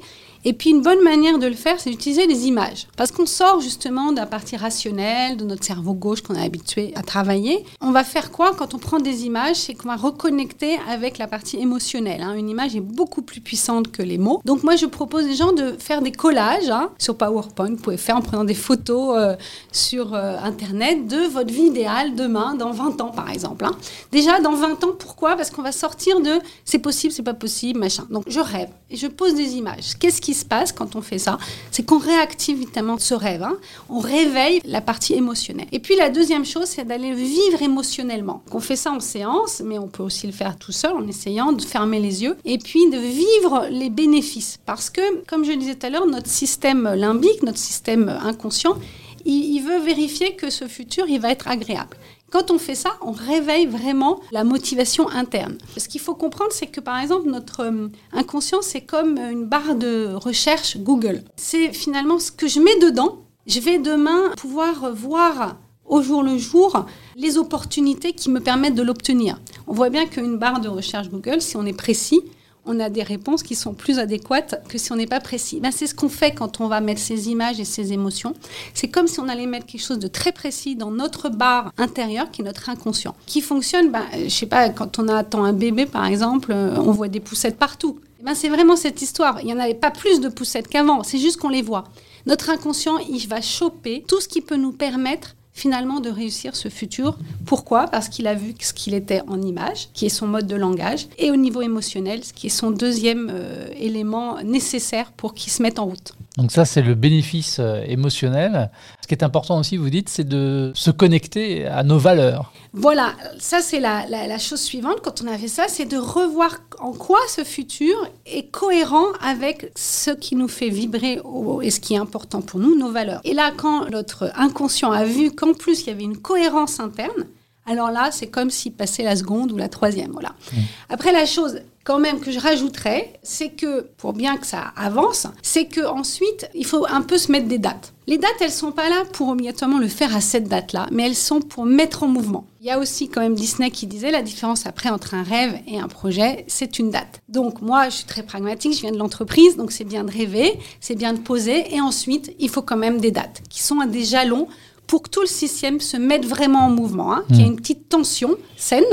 et 0.46 0.54
puis 0.54 0.70
une 0.70 0.82
bonne 0.82 1.04
manière 1.04 1.40
de 1.40 1.48
le 1.48 1.54
faire, 1.54 1.80
c'est 1.80 1.90
d'utiliser 1.90 2.28
des 2.28 2.48
images. 2.48 2.88
Parce 2.96 3.12
qu'on 3.12 3.26
sort 3.26 3.62
justement 3.62 4.12
d'un 4.12 4.26
partie 4.26 4.56
rationnelle, 4.56 5.38
de 5.38 5.46
notre 5.46 5.64
cerveau 5.64 5.94
gauche 5.94 6.22
qu'on 6.22 6.36
est 6.36 6.46
habitué 6.46 6.92
à 6.96 7.02
travailler. 7.02 7.66
On 7.82 7.92
va 7.92 8.04
faire 8.04 8.32
quoi 8.32 8.54
quand 8.58 8.74
on 8.74 8.78
prend 8.78 9.00
des 9.00 9.26
images? 9.26 9.58
C'est 9.58 9.74
qu'on 9.74 9.90
va 9.90 9.96
reconnecter 9.96 10.78
avec 10.90 11.18
la 11.18 11.28
partie 11.28 11.58
émotionnelle. 11.58 12.22
Hein. 12.22 12.34
Une 12.36 12.50
image 12.50 12.76
est 12.76 12.82
beaucoup 12.82 13.22
plus 13.22 13.42
puissante 13.42 13.92
que 13.92 14.02
les 14.02 14.18
mots. 14.18 14.42
Donc 14.46 14.64
moi, 14.64 14.76
je 14.76 14.86
propose 14.86 15.26
aux 15.26 15.36
gens 15.36 15.54
de 15.54 15.76
faire 15.80 16.02
des 16.02 16.12
collages 16.12 16.70
hein, 16.70 16.90
sur 16.98 17.18
PowerPoint. 17.18 17.70
Vous 17.70 17.76
pouvez 17.76 17.98
faire 17.98 18.18
en 18.18 18.22
prenant 18.22 18.44
des 18.44 18.54
photos 18.54 19.16
euh, 19.18 19.36
sur 19.72 20.14
euh, 20.14 20.38
Internet 20.42 21.08
de 21.08 21.28
votre 21.28 21.54
vie 21.54 21.68
idéale 21.68 22.16
demain, 22.16 22.56
dans 22.56 22.72
20 22.72 23.02
ans 23.02 23.12
par 23.12 23.30
exemple. 23.30 23.66
Hein. 23.66 23.76
Déjà, 24.12 24.40
dans 24.40 24.56
20 24.56 24.84
ans, 24.84 24.92
pourquoi? 24.98 25.36
Parce 25.36 25.50
qu'on 25.50 25.62
va 25.62 25.72
sortir 25.72 26.22
de 26.22 26.40
c'est 26.66 26.80
possible, 26.80 27.14
c'est 27.14 27.24
pas 27.24 27.34
possible, 27.34 27.80
machin. 27.80 28.06
Donc 28.10 28.24
je 28.28 28.40
rêve 28.40 28.70
et 28.90 28.96
je 28.96 29.08
pose 29.08 29.36
des 29.36 29.56
images. 29.56 29.98
Qu'est-ce 30.00 30.22
qui 30.28 30.34
se 30.34 30.44
passe 30.44 30.74
quand 30.74 30.98
on 30.98 31.02
fait 31.02 31.20
ça 31.20 31.38
C'est 31.72 31.84
qu'on 31.84 32.00
réactive 32.00 32.62
évidemment 32.62 32.98
ce 32.98 33.14
rêve. 33.14 33.44
Hein. 33.44 33.56
On 33.88 34.00
réveille 34.00 34.60
la 34.66 34.82
partie 34.82 35.14
émotionnelle. 35.14 35.68
Et 35.72 35.80
puis 35.80 35.96
la 35.96 36.10
deuxième 36.10 36.44
chose, 36.44 36.66
c'est 36.66 36.84
d'aller 36.84 37.14
vivre 37.14 37.62
émotionnellement. 37.62 38.44
On 38.52 38.60
fait 38.60 38.76
ça 38.76 38.92
en 38.92 39.00
séance, 39.00 39.62
mais 39.64 39.80
on 39.80 39.88
peut 39.88 40.04
aussi 40.04 40.28
le 40.28 40.34
faire 40.34 40.58
tout 40.58 40.74
seul 40.74 40.92
en 40.92 41.08
essayant 41.08 41.54
de 41.54 41.62
fermer 41.62 42.02
les 42.02 42.24
yeux 42.24 42.36
et 42.44 42.58
puis 42.58 42.90
de 42.90 42.98
vivre 42.98 43.68
les 43.72 43.90
bénéfices. 43.90 44.60
Parce 44.66 44.90
que, 44.90 45.24
comme 45.28 45.46
je 45.46 45.52
le 45.52 45.58
disais 45.58 45.76
tout 45.76 45.86
à 45.86 45.92
l'heure, 45.92 46.08
notre 46.08 46.28
système 46.28 46.94
limbique, 46.94 47.42
notre 47.44 47.58
système 47.58 48.10
inconscient, 48.10 48.76
il, 49.24 49.62
veut 49.62 49.80
vérifier 49.80 50.36
que 50.36 50.50
ce 50.50 50.68
futur, 50.68 51.06
il 51.08 51.20
va 51.20 51.32
être 51.32 51.48
agréable. 51.48 51.98
Quand 52.30 52.52
on 52.52 52.60
fait 52.60 52.76
ça, 52.76 52.92
on 53.02 53.12
réveille 53.12 53.68
vraiment 53.68 54.20
la 54.32 54.44
motivation 54.44 55.08
interne. 55.10 55.58
Ce 55.78 55.88
qu'il 55.88 56.02
faut 56.02 56.16
comprendre, 56.16 56.52
c'est 56.52 56.68
que 56.68 56.82
par 56.82 57.00
exemple, 57.00 57.30
notre 57.30 57.62
euh, 57.62 57.88
inconscient, 58.12 58.62
c'est 58.62 58.82
comme 58.82 59.18
une 59.18 59.46
barre 59.46 59.76
de 59.76 60.14
recherche 60.14 60.78
Google. 60.78 61.24
C'est 61.38 61.72
finalement 61.72 62.20
ce 62.20 62.32
que 62.32 62.48
je 62.48 62.60
mets 62.60 62.78
dedans. 62.80 63.20
Je 63.46 63.62
vais 63.62 63.80
demain 63.80 64.34
pouvoir 64.38 64.94
voir 64.94 65.56
au 65.86 66.02
jour 66.02 66.22
le 66.22 66.38
jour 66.38 66.86
les 67.16 67.38
opportunités 67.38 68.12
qui 68.12 68.30
me 68.30 68.42
permettent 68.42 68.76
de 68.76 68.84
l'obtenir. 68.84 69.40
On 69.66 69.74
voit 69.74 69.90
bien 69.90 70.06
qu'une 70.06 70.38
barre 70.38 70.60
de 70.60 70.68
recherche 70.68 71.10
Google, 71.10 71.42
si 71.42 71.56
on 71.56 71.66
est 71.66 71.72
précis, 71.72 72.22
on 72.68 72.80
a 72.80 72.90
des 72.90 73.04
réponses 73.04 73.44
qui 73.44 73.56
sont 73.56 73.74
plus 73.74 74.00
adéquates 74.00 74.62
que 74.68 74.78
si 74.78 74.92
on 74.92 74.96
n'est 74.96 75.08
pas 75.08 75.20
précis. 75.20 75.60
Ben, 75.60 75.72
c'est 75.72 75.88
ce 75.88 75.96
qu'on 75.96 76.10
fait 76.10 76.32
quand 76.32 76.60
on 76.62 76.68
va 76.68 76.82
mettre 76.82 77.02
ces 77.02 77.30
images 77.30 77.60
et 77.60 77.66
ces 77.66 77.94
émotions. 77.94 78.34
C'est 78.74 78.88
comme 78.88 79.08
si 79.08 79.20
on 79.20 79.28
allait 79.28 79.46
mettre 79.46 79.66
quelque 79.66 79.84
chose 79.84 80.00
de 80.00 80.08
très 80.08 80.32
précis 80.32 80.76
dans 80.76 80.92
notre 80.92 81.30
barre 81.30 81.72
intérieure, 81.78 82.30
qui 82.32 82.42
est 82.42 82.46
notre 82.46 82.70
inconscient, 82.70 83.16
qui 83.26 83.42
fonctionne, 83.42 83.90
ben, 83.92 84.06
je 84.14 84.30
sais 84.30 84.46
pas, 84.46 84.70
quand 84.70 85.00
on 85.00 85.08
attend 85.08 85.44
un 85.44 85.54
bébé, 85.54 85.86
par 85.86 86.06
exemple, 86.06 86.52
euh, 86.52 86.76
on 86.78 86.92
voit 86.92 87.08
des 87.08 87.20
poussettes 87.20 87.58
partout. 87.58 88.00
Ben, 88.22 88.36
c'est 88.36 88.50
vraiment 88.50 88.76
cette 88.76 89.02
histoire. 89.02 89.40
Il 89.42 89.46
n'y 89.46 89.54
en 89.54 89.60
avait 89.60 89.74
pas 89.74 89.92
plus 89.92 90.20
de 90.20 90.30
poussettes 90.30 90.68
qu'avant, 90.68 91.04
c'est 91.04 91.20
juste 91.20 91.38
qu'on 91.38 91.50
les 91.50 91.62
voit. 91.62 91.86
Notre 92.26 92.50
inconscient, 92.50 92.98
il 92.98 93.26
va 93.28 93.40
choper 93.42 94.04
tout 94.06 94.20
ce 94.20 94.28
qui 94.28 94.42
peut 94.42 94.58
nous 94.58 94.74
permettre 94.74 95.37
finalement 95.58 96.00
de 96.00 96.12
réussir 96.12 96.56
ce 96.56 96.70
futur. 96.70 97.18
Pourquoi? 97.46 97.88
Parce 97.88 98.10
qu'il 98.10 98.28
a 98.28 98.36
vu 98.36 98.54
ce 98.60 98.74
qu'il 98.74 98.94
était 98.94 99.22
en 99.28 99.42
image, 99.42 99.90
qui 99.94 100.06
est 100.06 100.10
son 100.10 100.28
mode 100.28 100.46
de 100.46 100.56
langage, 100.56 101.08
et 101.18 101.32
au 101.32 101.36
niveau 101.36 101.64
émotionnel, 101.64 102.24
ce 102.24 102.32
qui 102.32 102.48
est 102.48 102.52
son 102.52 102.70
deuxième 102.70 103.32
euh, 103.34 103.68
élément 103.76 104.38
nécessaire 104.44 105.12
pour 105.12 105.34
qu'il 105.34 105.52
se 105.52 105.64
mette 105.64 105.80
en 105.80 105.86
route. 105.86 106.14
Donc 106.38 106.52
ça, 106.52 106.66
c'est 106.66 106.84
le 106.84 106.94
bénéfice 106.94 107.58
euh, 107.60 107.82
émotionnel. 107.88 108.70
Ce 109.02 109.08
qui 109.08 109.16
est 109.16 109.24
important 109.24 109.60
aussi, 109.60 109.76
vous 109.76 109.90
dites, 109.90 110.08
c'est 110.08 110.24
de 110.24 110.72
se 110.76 110.92
connecter 110.92 111.66
à 111.66 111.84
nos 111.84 111.98
valeurs. 111.98 112.54
Voilà, 112.74 113.14
ça 113.40 113.62
c'est 113.62 113.80
la, 113.80 114.06
la, 114.08 114.38
chose 114.38 114.62
suivante 114.62 114.98
quand 115.04 115.24
on 115.24 115.28
a 115.28 115.38
fait 115.38 115.48
ça, 115.48 115.66
c'est 115.68 115.86
de 115.86 115.98
revoir 115.98 116.58
en 116.80 116.92
quoi 116.92 117.18
ce 117.28 117.44
futur 117.44 117.96
est 118.28 118.52
cohérent 118.52 119.08
avec 119.20 119.72
ce 119.76 120.12
qui 120.12 120.36
nous 120.36 120.48
fait 120.48 120.70
vibrer 120.70 121.20
et 121.64 121.72
ce 121.72 121.80
qui 121.80 121.96
est 121.96 121.98
important 121.98 122.42
pour 122.42 122.60
nous, 122.60 122.78
nos 122.78 122.92
valeurs. 122.92 123.22
Et 123.24 123.34
là, 123.34 123.52
quand 123.56 123.90
notre 123.90 124.32
inconscient 124.36 124.92
a 124.92 125.06
vu 125.06 125.32
qu'en 125.32 125.54
plus 125.54 125.82
il 125.84 125.88
y 125.88 125.90
avait 125.90 126.04
une 126.04 126.18
cohérence 126.18 126.80
interne, 126.80 127.26
alors 127.68 127.92
là, 127.92 128.10
c'est 128.12 128.28
comme 128.28 128.50
s'il 128.50 128.74
passait 128.74 129.04
la 129.04 129.16
seconde 129.16 129.52
ou 129.52 129.58
la 129.58 129.70
troisième. 129.70 130.12
Voilà. 130.12 130.30
Mmh. 130.30 130.58
Après, 130.90 131.12
la 131.12 131.26
chose 131.26 131.62
quand 131.88 132.00
même 132.00 132.20
que 132.20 132.32
je 132.32 132.40
rajouterais, 132.40 133.14
c'est 133.24 133.48
que 133.48 133.88
pour 133.96 134.12
bien 134.12 134.36
que 134.36 134.46
ça 134.46 134.74
avance, 134.76 135.26
c'est 135.42 135.68
que 135.68 135.86
ensuite 135.88 136.50
il 136.54 136.66
faut 136.66 136.86
un 136.90 137.02
peu 137.02 137.18
se 137.18 137.32
mettre 137.32 137.48
des 137.48 137.60
dates. 137.60 137.94
Les 138.08 138.18
dates, 138.18 138.42
elles 138.42 138.52
sont 138.52 138.74
pas 138.74 138.90
là 138.90 139.06
pour 139.14 139.30
obligatoirement 139.30 139.80
le 139.80 139.88
faire 139.88 140.14
à 140.14 140.20
cette 140.20 140.50
date-là, 140.50 140.88
mais 140.92 141.06
elles 141.06 141.16
sont 141.16 141.40
pour 141.40 141.66
mettre 141.66 142.04
en 142.04 142.10
mouvement. 142.10 142.46
Il 142.60 142.68
y 142.68 142.72
a 142.72 142.80
aussi 142.80 143.08
quand 143.08 143.22
même 143.22 143.36
Disney 143.36 143.72
qui 143.72 143.88
disait 143.88 144.12
la 144.12 144.22
différence 144.22 144.66
après 144.66 144.90
entre 144.90 145.14
un 145.14 145.24
rêve 145.24 145.58
et 145.66 145.80
un 145.80 145.88
projet, 145.88 146.44
c'est 146.48 146.78
une 146.78 146.92
date. 146.92 147.22
Donc 147.30 147.62
moi, 147.62 147.88
je 147.88 147.96
suis 147.96 148.06
très 148.06 148.24
pragmatique, 148.24 148.74
je 148.76 148.82
viens 148.82 148.92
de 148.92 148.98
l'entreprise, 148.98 149.56
donc 149.56 149.72
c'est 149.72 149.86
bien 149.86 150.04
de 150.04 150.12
rêver, 150.12 150.60
c'est 150.82 150.96
bien 150.96 151.14
de 151.14 151.20
poser, 151.20 151.74
et 151.74 151.80
ensuite 151.80 152.36
il 152.38 152.50
faut 152.50 152.62
quand 152.62 152.76
même 152.76 153.00
des 153.00 153.12
dates 153.12 153.44
qui 153.50 153.64
sont 153.64 153.78
des 153.86 154.04
jalons 154.04 154.50
pour 154.88 155.04
que 155.04 155.10
tout 155.10 155.22
le 155.22 155.28
système 155.28 155.80
se 155.80 155.98
mette 155.98 156.26
vraiment 156.26 156.66
en 156.66 156.70
mouvement, 156.70 157.14
hein, 157.14 157.24
qu'il 157.28 157.38
y 157.38 157.42
ait 157.42 157.44
mmh. 157.44 157.48
une 157.48 157.56
petite 157.58 157.90
tension 157.90 158.38
saine 158.56 158.86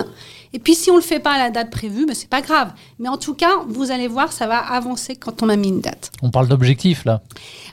et 0.55 0.61
puis 0.61 0.77
si 0.77 0.89
on 0.89 0.95
ne 0.95 1.01
le 1.01 1.05
fait 1.05 1.19
pas 1.19 1.33
à 1.33 1.39
la 1.39 1.51
date 1.51 1.71
prévue, 1.71 2.07
ben, 2.07 2.15
c'est 2.15 2.31
pas 2.31 2.41
grave. 2.41 2.73
Mais 3.01 3.09
en 3.09 3.19
tout 3.19 3.35
cas, 3.35 3.51
vous 3.69 3.91
allez 3.91 4.07
voir, 4.07 4.33
ça 4.33 4.47
va 4.47 4.59
avancer 4.59 5.17
quand 5.17 5.43
on 5.43 5.49
a 5.49 5.57
mis 5.57 5.69
une 5.69 5.81
date. 5.81 6.13
On 6.23 6.31
parle 6.31 6.47
d'objectif 6.47 7.05
là. 7.05 7.23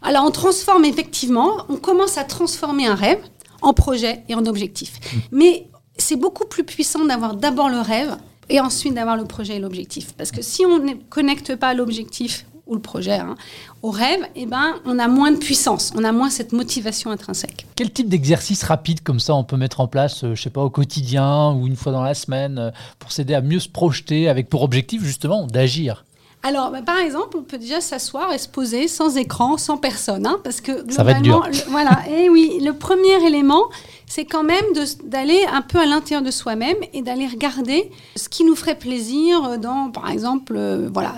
Alors 0.02 0.26
on 0.26 0.32
transforme 0.32 0.84
effectivement, 0.84 1.52
on 1.70 1.76
commence 1.76 2.18
à 2.18 2.24
transformer 2.24 2.88
un 2.88 2.96
rêve 2.96 3.20
en 3.62 3.74
projet 3.74 4.24
et 4.28 4.34
en 4.34 4.48
objectif. 4.48 4.94
Mmh. 5.00 5.18
Mais 5.32 5.68
c'est 5.96 6.16
beaucoup 6.16 6.46
plus 6.46 6.64
puissant 6.64 7.06
d'avoir 7.06 7.36
d'abord 7.36 7.70
le 7.70 7.80
rêve 7.80 8.18
et 8.50 8.60
ensuite 8.60 8.96
d'avoir 8.96 9.16
le 9.16 9.26
projet 9.26 9.58
et 9.58 9.60
l'objectif. 9.60 10.14
Parce 10.14 10.32
que 10.32 10.42
si 10.42 10.66
on 10.66 10.80
ne 10.80 10.94
connecte 10.94 11.56
pas 11.56 11.76
l'objectif 11.76 12.48
ou 12.72 12.76
le 12.76 12.82
projet 12.82 13.16
hein, 13.16 13.36
au 13.84 13.92
rêve, 13.92 14.22
eh 14.36 14.46
ben, 14.46 14.76
on 14.86 14.98
a 14.98 15.08
moins 15.08 15.32
de 15.32 15.38
puissance, 15.38 15.92
on 15.96 16.04
a 16.04 16.12
moins 16.12 16.30
cette 16.30 16.54
motivation 16.54 17.12
intrinsèque. 17.12 17.68
Quel 17.76 17.92
type 17.92 18.08
d'exercice 18.08 18.64
rapide 18.64 19.04
comme 19.04 19.20
ça 19.20 19.36
on 19.36 19.44
peut 19.44 19.58
mettre 19.58 19.82
en 19.82 19.88
place, 19.88 20.24
euh, 20.24 20.36
je 20.36 20.42
sais 20.42 20.50
pas, 20.50 20.64
au 20.64 20.70
quotidien 20.70 21.52
ou 21.52 21.68
une 21.68 21.76
fois 21.76 21.92
dans 21.92 22.04
la 22.04 22.14
semaine, 22.14 22.58
euh, 22.58 22.72
pour 22.98 23.12
s'aider 23.12 23.34
à 23.34 23.42
mieux 23.42 23.60
se 23.60 23.70
projeter 23.70 24.30
avec 24.30 24.50
pour 24.50 24.64
objectif 24.64 25.04
justement 25.04 25.46
d'agir? 25.46 26.06
Alors, 26.44 26.72
bah, 26.72 26.82
par 26.82 26.98
exemple, 26.98 27.38
on 27.38 27.44
peut 27.44 27.60
déjà 27.60 27.82
s'asseoir 27.82 28.34
et 28.34 28.40
se 28.40 28.48
poser 28.48 28.88
sans 28.88 29.16
écran, 29.18 29.58
sans 29.58 29.78
personne, 29.78 30.26
hein, 30.26 30.40
parce 30.44 30.60
que 30.60 30.92
ça 30.92 31.04
va 31.04 31.12
être 31.12 31.22
dur. 31.22 31.48
voilà. 31.70 32.02
Et 32.10 32.30
oui, 32.30 32.60
le 32.64 32.74
premier 32.74 33.24
élément, 33.26 33.66
c'est 34.08 34.26
quand 34.26 34.44
même 34.44 34.66
d'aller 35.04 35.46
un 35.52 35.62
peu 35.62 35.80
à 35.80 35.86
l'intérieur 35.86 36.24
de 36.24 36.32
soi-même 36.32 36.78
et 36.94 37.04
d'aller 37.04 37.28
regarder 37.28 37.92
ce 38.16 38.28
qui 38.28 38.44
nous 38.44 38.56
ferait 38.56 38.78
plaisir 38.78 39.60
dans, 39.60 39.92
par 39.92 40.10
exemple, 40.10 40.56
euh, 40.56 40.90
voilà, 40.92 41.14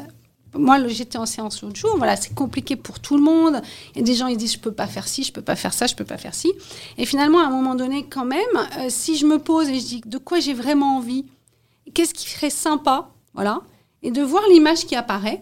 moi, 0.55 0.87
j'étais 0.87 1.17
en 1.17 1.25
séance 1.25 1.61
l'autre 1.61 1.75
jour, 1.75 1.95
voilà, 1.97 2.15
c'est 2.15 2.33
compliqué 2.33 2.75
pour 2.75 2.99
tout 2.99 3.17
le 3.17 3.23
monde. 3.23 3.61
A 3.95 4.01
des 4.01 4.13
gens, 4.13 4.27
ils 4.27 4.37
disent, 4.37 4.53
je 4.53 4.59
peux 4.59 4.71
pas 4.71 4.87
faire 4.87 5.07
ci, 5.07 5.23
je 5.23 5.31
peux 5.31 5.41
pas 5.41 5.55
faire 5.55 5.73
ça, 5.73 5.87
je 5.87 5.95
peux 5.95 6.05
pas 6.05 6.17
faire 6.17 6.35
ci. 6.35 6.51
Et 6.97 7.05
finalement, 7.05 7.39
à 7.39 7.45
un 7.45 7.49
moment 7.49 7.75
donné, 7.75 8.05
quand 8.09 8.25
même, 8.25 8.39
euh, 8.79 8.87
si 8.89 9.17
je 9.17 9.25
me 9.25 9.39
pose 9.39 9.69
et 9.69 9.79
je 9.79 9.85
dis 9.85 10.01
de 10.05 10.17
quoi 10.17 10.39
j'ai 10.39 10.53
vraiment 10.53 10.97
envie, 10.97 11.25
qu'est-ce 11.93 12.13
qui 12.13 12.29
serait 12.29 12.49
sympa, 12.49 13.09
voilà, 13.33 13.61
et 14.03 14.11
de 14.11 14.21
voir 14.21 14.43
l'image 14.49 14.85
qui 14.85 14.95
apparaît, 14.95 15.41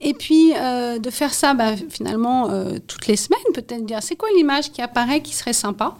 et 0.00 0.14
puis 0.14 0.52
euh, 0.56 0.98
de 0.98 1.10
faire 1.10 1.34
ça, 1.34 1.54
bah, 1.54 1.74
finalement, 1.88 2.50
euh, 2.50 2.78
toutes 2.86 3.06
les 3.06 3.16
semaines, 3.16 3.40
peut-être 3.54 3.84
dire, 3.84 4.02
c'est 4.02 4.16
quoi 4.16 4.28
l'image 4.36 4.72
qui 4.72 4.82
apparaît 4.82 5.22
qui 5.22 5.34
serait 5.34 5.52
sympa? 5.52 5.96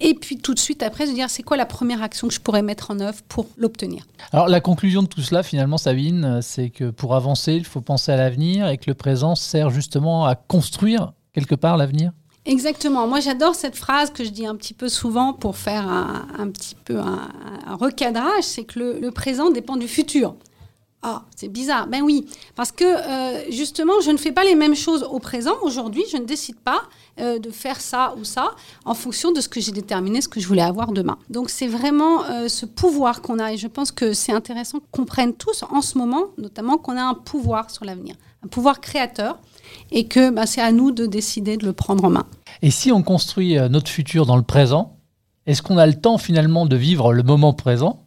Et 0.00 0.14
puis 0.14 0.38
tout 0.38 0.54
de 0.54 0.58
suite 0.58 0.82
après 0.82 1.06
se 1.06 1.12
dire 1.12 1.30
c'est 1.30 1.42
quoi 1.42 1.56
la 1.56 1.66
première 1.66 2.02
action 2.02 2.28
que 2.28 2.34
je 2.34 2.40
pourrais 2.40 2.62
mettre 2.62 2.90
en 2.90 3.00
œuvre 3.00 3.20
pour 3.28 3.46
l'obtenir? 3.56 4.06
Alors 4.32 4.48
la 4.48 4.60
conclusion 4.60 5.02
de 5.02 5.08
tout 5.08 5.22
cela 5.22 5.42
finalement 5.42 5.78
Sabine, 5.78 6.40
c'est 6.42 6.70
que 6.70 6.90
pour 6.90 7.14
avancer 7.14 7.54
il 7.54 7.64
faut 7.64 7.80
penser 7.80 8.12
à 8.12 8.16
l'avenir 8.16 8.68
et 8.68 8.78
que 8.78 8.84
le 8.86 8.94
présent 8.94 9.34
sert 9.34 9.70
justement 9.70 10.26
à 10.26 10.34
construire 10.34 11.12
quelque 11.32 11.54
part 11.54 11.76
l'avenir 11.76 12.12
Exactement. 12.46 13.06
Moi, 13.06 13.20
j'adore 13.20 13.54
cette 13.54 13.76
phrase 13.76 14.10
que 14.10 14.22
je 14.22 14.28
dis 14.28 14.46
un 14.46 14.54
petit 14.54 14.74
peu 14.74 14.88
souvent 14.88 15.32
pour 15.32 15.56
faire 15.56 15.88
un, 15.88 16.50
petit 16.50 16.74
peu 16.84 16.98
un, 16.98 17.30
recadrage, 17.80 18.42
c'est 18.42 18.64
que 18.64 18.78
le, 19.00 19.10
présent 19.10 19.50
dépend 19.50 19.76
du 19.76 19.88
futur. 19.88 20.36
Ah, 21.06 21.22
c'est 21.36 21.48
bizarre. 21.48 21.86
Ben 21.86 22.00
oui, 22.00 22.24
parce 22.56 22.72
que 22.72 22.82
euh, 22.82 23.50
justement, 23.50 23.92
je 24.02 24.10
ne 24.10 24.16
fais 24.16 24.32
pas 24.32 24.42
les 24.42 24.54
mêmes 24.54 24.74
choses 24.74 25.02
au 25.02 25.18
présent. 25.18 25.52
Aujourd'hui, 25.60 26.02
je 26.10 26.16
ne 26.16 26.24
décide 26.24 26.56
pas 26.56 26.80
euh, 27.20 27.38
de 27.38 27.50
faire 27.50 27.78
ça 27.78 28.14
ou 28.18 28.24
ça 28.24 28.52
en 28.86 28.94
fonction 28.94 29.30
de 29.30 29.42
ce 29.42 29.50
que 29.50 29.60
j'ai 29.60 29.70
déterminé, 29.70 30.22
ce 30.22 30.28
que 30.30 30.40
je 30.40 30.48
voulais 30.48 30.62
avoir 30.62 30.92
demain. 30.92 31.18
Donc 31.28 31.50
c'est 31.50 31.66
vraiment 31.66 32.24
euh, 32.24 32.48
ce 32.48 32.64
pouvoir 32.64 33.20
qu'on 33.20 33.38
a. 33.38 33.52
Et 33.52 33.58
je 33.58 33.66
pense 33.66 33.92
que 33.92 34.14
c'est 34.14 34.32
intéressant 34.32 34.78
qu'on 34.92 35.04
prenne 35.04 35.34
tous 35.34 35.62
en 35.70 35.82
ce 35.82 35.98
moment, 35.98 36.28
notamment 36.38 36.78
qu'on 36.78 36.96
a 36.96 37.02
un 37.02 37.12
pouvoir 37.12 37.70
sur 37.70 37.84
l'avenir, 37.84 38.14
un 38.42 38.48
pouvoir 38.48 38.80
créateur, 38.80 39.38
et 39.90 40.08
que 40.08 40.30
ben, 40.30 40.46
c'est 40.46 40.62
à 40.62 40.72
nous 40.72 40.90
de 40.90 41.04
décider 41.04 41.58
de 41.58 41.66
le 41.66 41.74
prendre 41.74 42.06
en 42.06 42.10
main. 42.10 42.24
Et 42.62 42.70
si 42.70 42.90
on 42.92 43.02
construit 43.02 43.56
notre 43.68 43.90
futur 43.90 44.24
dans 44.24 44.38
le 44.38 44.42
présent, 44.42 44.96
est-ce 45.44 45.60
qu'on 45.60 45.76
a 45.76 45.86
le 45.86 46.00
temps 46.00 46.16
finalement 46.16 46.64
de 46.64 46.76
vivre 46.76 47.12
le 47.12 47.22
moment 47.22 47.52
présent? 47.52 48.03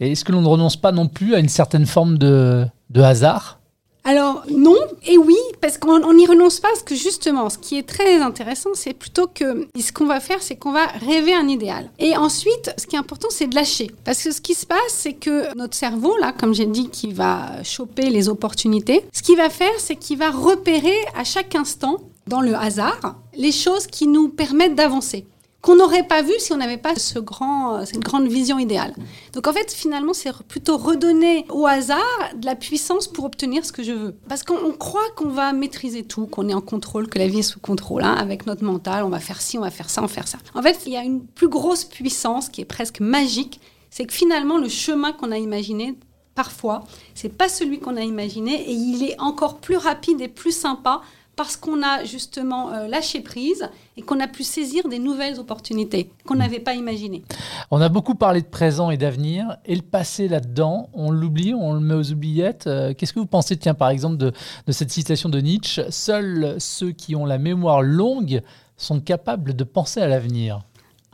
Et 0.00 0.12
est-ce 0.12 0.24
que 0.24 0.32
l'on 0.32 0.42
ne 0.42 0.48
renonce 0.48 0.76
pas 0.76 0.92
non 0.92 1.08
plus 1.08 1.34
à 1.34 1.38
une 1.38 1.48
certaine 1.48 1.86
forme 1.86 2.18
de, 2.18 2.66
hasard? 2.96 3.60
Alors 4.06 4.44
non 4.50 4.76
et 5.06 5.16
oui, 5.16 5.38
parce 5.62 5.78
qu'on 5.78 6.12
n'y 6.12 6.26
renonce 6.26 6.60
pas, 6.60 6.68
parce 6.68 6.82
que 6.82 6.94
justement, 6.94 7.48
ce 7.48 7.56
qui 7.56 7.78
est 7.78 7.88
très 7.88 8.18
intéressant, 8.18 8.70
c'est 8.74 8.92
plutôt 8.92 9.26
que 9.26 9.66
ce 9.80 9.92
qu'on 9.92 10.04
va 10.04 10.20
faire, 10.20 10.42
c'est 10.42 10.56
qu'on 10.56 10.72
va 10.72 10.84
rêver 10.86 11.34
un 11.34 11.48
idéal. 11.48 11.90
Et 11.98 12.14
ensuite, 12.14 12.74
ce 12.76 12.86
qui 12.86 12.96
est 12.96 12.98
important, 12.98 13.28
c'est 13.30 13.46
de 13.46 13.54
lâcher. 13.54 13.90
Parce 14.04 14.22
que 14.22 14.30
ce 14.30 14.42
qui 14.42 14.52
se 14.52 14.66
passe, 14.66 14.78
c'est 14.88 15.14
que 15.14 15.56
notre 15.56 15.74
cerveau, 15.74 16.14
là, 16.18 16.34
comme 16.38 16.52
j'ai 16.52 16.66
dit, 16.66 16.90
qui 16.90 17.14
va 17.14 17.62
choper 17.62 18.10
les 18.10 18.28
opportunités, 18.28 19.06
ce 19.10 19.22
qu'il 19.22 19.38
va 19.38 19.48
faire, 19.48 19.72
c'est 19.78 19.96
qu'il 19.96 20.18
va 20.18 20.30
repérer 20.30 20.96
à 21.16 21.24
chaque 21.24 21.54
instant, 21.54 21.96
dans 22.26 22.40
le 22.40 22.54
hasard, 22.54 23.16
les 23.36 23.52
choses 23.52 23.86
qui 23.86 24.06
nous 24.06 24.28
permettent 24.28 24.74
d'avancer 24.74 25.26
qu'on 25.64 25.76
n'aurait 25.76 26.06
pas 26.06 26.20
vu 26.20 26.34
si 26.38 26.52
on 26.52 26.58
n'avait 26.58 26.76
pas 26.76 26.94
ce 26.94 27.18
grand, 27.18 27.86
cette 27.86 28.00
grande 28.00 28.28
vision 28.28 28.58
idéale. 28.58 28.94
Donc 29.32 29.46
en 29.46 29.52
fait, 29.54 29.72
finalement, 29.72 30.12
c'est 30.12 30.30
plutôt 30.42 30.76
redonner 30.76 31.46
au 31.48 31.66
hasard 31.66 32.02
de 32.36 32.44
la 32.44 32.54
puissance 32.54 33.08
pour 33.08 33.24
obtenir 33.24 33.64
ce 33.64 33.72
que 33.72 33.82
je 33.82 33.92
veux. 33.92 34.14
Parce 34.28 34.42
qu'on 34.42 34.72
croit 34.72 35.08
qu'on 35.16 35.30
va 35.30 35.54
maîtriser 35.54 36.04
tout, 36.04 36.26
qu'on 36.26 36.50
est 36.50 36.54
en 36.54 36.60
contrôle, 36.60 37.08
que 37.08 37.18
la 37.18 37.28
vie 37.28 37.38
est 37.38 37.42
sous 37.42 37.60
contrôle, 37.60 38.02
hein, 38.02 38.12
avec 38.12 38.44
notre 38.44 38.62
mental, 38.62 39.04
on 39.04 39.08
va 39.08 39.20
faire 39.20 39.40
ci, 39.40 39.56
on 39.56 39.62
va 39.62 39.70
faire 39.70 39.88
ça, 39.88 40.02
on 40.02 40.06
va 40.06 40.12
faire 40.12 40.28
ça. 40.28 40.36
En 40.54 40.60
fait, 40.60 40.82
il 40.84 40.92
y 40.92 40.98
a 40.98 41.02
une 41.02 41.24
plus 41.24 41.48
grosse 41.48 41.84
puissance 41.84 42.50
qui 42.50 42.60
est 42.60 42.66
presque 42.66 43.00
magique, 43.00 43.58
c'est 43.88 44.04
que 44.04 44.12
finalement, 44.12 44.58
le 44.58 44.68
chemin 44.68 45.12
qu'on 45.12 45.32
a 45.32 45.38
imaginé, 45.38 45.94
parfois, 46.34 46.84
c'est 47.14 47.34
pas 47.34 47.48
celui 47.48 47.78
qu'on 47.78 47.96
a 47.96 48.02
imaginé 48.02 48.68
et 48.68 48.72
il 48.72 49.02
est 49.02 49.18
encore 49.18 49.60
plus 49.60 49.78
rapide 49.78 50.20
et 50.20 50.28
plus 50.28 50.52
sympa 50.52 51.00
parce 51.36 51.56
qu'on 51.56 51.82
a 51.82 52.04
justement 52.04 52.72
euh, 52.72 52.86
lâché 52.86 53.20
prise 53.20 53.68
et 53.96 54.02
qu'on 54.02 54.20
a 54.20 54.28
pu 54.28 54.42
saisir 54.42 54.88
des 54.88 54.98
nouvelles 54.98 55.38
opportunités 55.38 56.10
qu'on 56.26 56.36
n'avait 56.36 56.60
pas 56.60 56.74
imaginées. 56.74 57.22
On 57.70 57.80
a 57.80 57.88
beaucoup 57.88 58.14
parlé 58.14 58.40
de 58.40 58.46
présent 58.46 58.90
et 58.90 58.96
d'avenir, 58.96 59.56
et 59.64 59.74
le 59.74 59.82
passé 59.82 60.28
là-dedans, 60.28 60.88
on 60.92 61.10
l'oublie, 61.10 61.54
on 61.54 61.74
le 61.74 61.80
met 61.80 61.94
aux 61.94 62.12
oubliettes. 62.12 62.66
Euh, 62.66 62.94
qu'est-ce 62.94 63.12
que 63.12 63.20
vous 63.20 63.26
pensez, 63.26 63.56
tiens, 63.56 63.74
par 63.74 63.90
exemple, 63.90 64.16
de, 64.16 64.32
de 64.66 64.72
cette 64.72 64.90
citation 64.90 65.28
de 65.28 65.40
Nietzsche? 65.40 65.82
Seuls 65.90 66.56
ceux 66.58 66.92
qui 66.92 67.16
ont 67.16 67.24
la 67.24 67.38
mémoire 67.38 67.82
longue 67.82 68.42
sont 68.76 69.00
capables 69.00 69.54
de 69.54 69.64
penser 69.64 70.00
à 70.00 70.08
l'avenir 70.08 70.60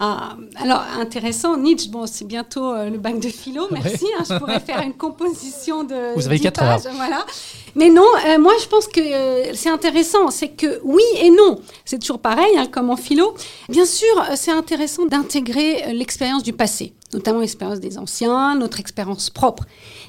ah, 0.03 0.35
alors, 0.57 0.83
intéressant, 0.99 1.59
Nietzsche, 1.59 1.91
bon, 1.91 2.07
c'est 2.07 2.25
bientôt 2.25 2.73
euh, 2.73 2.89
le 2.89 2.97
bac 2.97 3.21
de 3.21 3.29
philo, 3.29 3.67
merci. 3.71 4.07
Hein, 4.19 4.25
je 4.27 4.39
pourrais 4.39 4.59
faire 4.59 4.81
une 4.81 4.95
composition 4.95 5.85
de. 5.85 6.15
Vous 6.17 6.27
avez 6.27 6.41
quatre 6.41 6.63
heures. 6.63 6.81
Voilà. 6.95 7.27
Mais 7.75 7.91
non, 7.91 8.07
euh, 8.27 8.39
moi, 8.39 8.55
je 8.63 8.67
pense 8.67 8.87
que 8.87 8.99
euh, 8.99 9.53
c'est 9.53 9.69
intéressant. 9.69 10.31
C'est 10.31 10.49
que 10.49 10.81
oui 10.85 11.03
et 11.21 11.29
non. 11.29 11.61
C'est 11.85 11.99
toujours 11.99 12.19
pareil, 12.19 12.57
hein, 12.57 12.67
comme 12.67 12.89
en 12.89 12.97
philo. 12.97 13.35
Bien 13.69 13.85
sûr, 13.85 14.09
c'est 14.37 14.53
intéressant 14.53 15.05
d'intégrer 15.05 15.93
l'expérience 15.93 16.43
du 16.45 16.55
passé, 16.55 16.95
notamment 17.13 17.41
l'expérience 17.41 17.79
des 17.79 17.99
anciens, 17.99 18.55
notre 18.55 18.81
expérience 18.81 19.29
propre. 19.29 19.65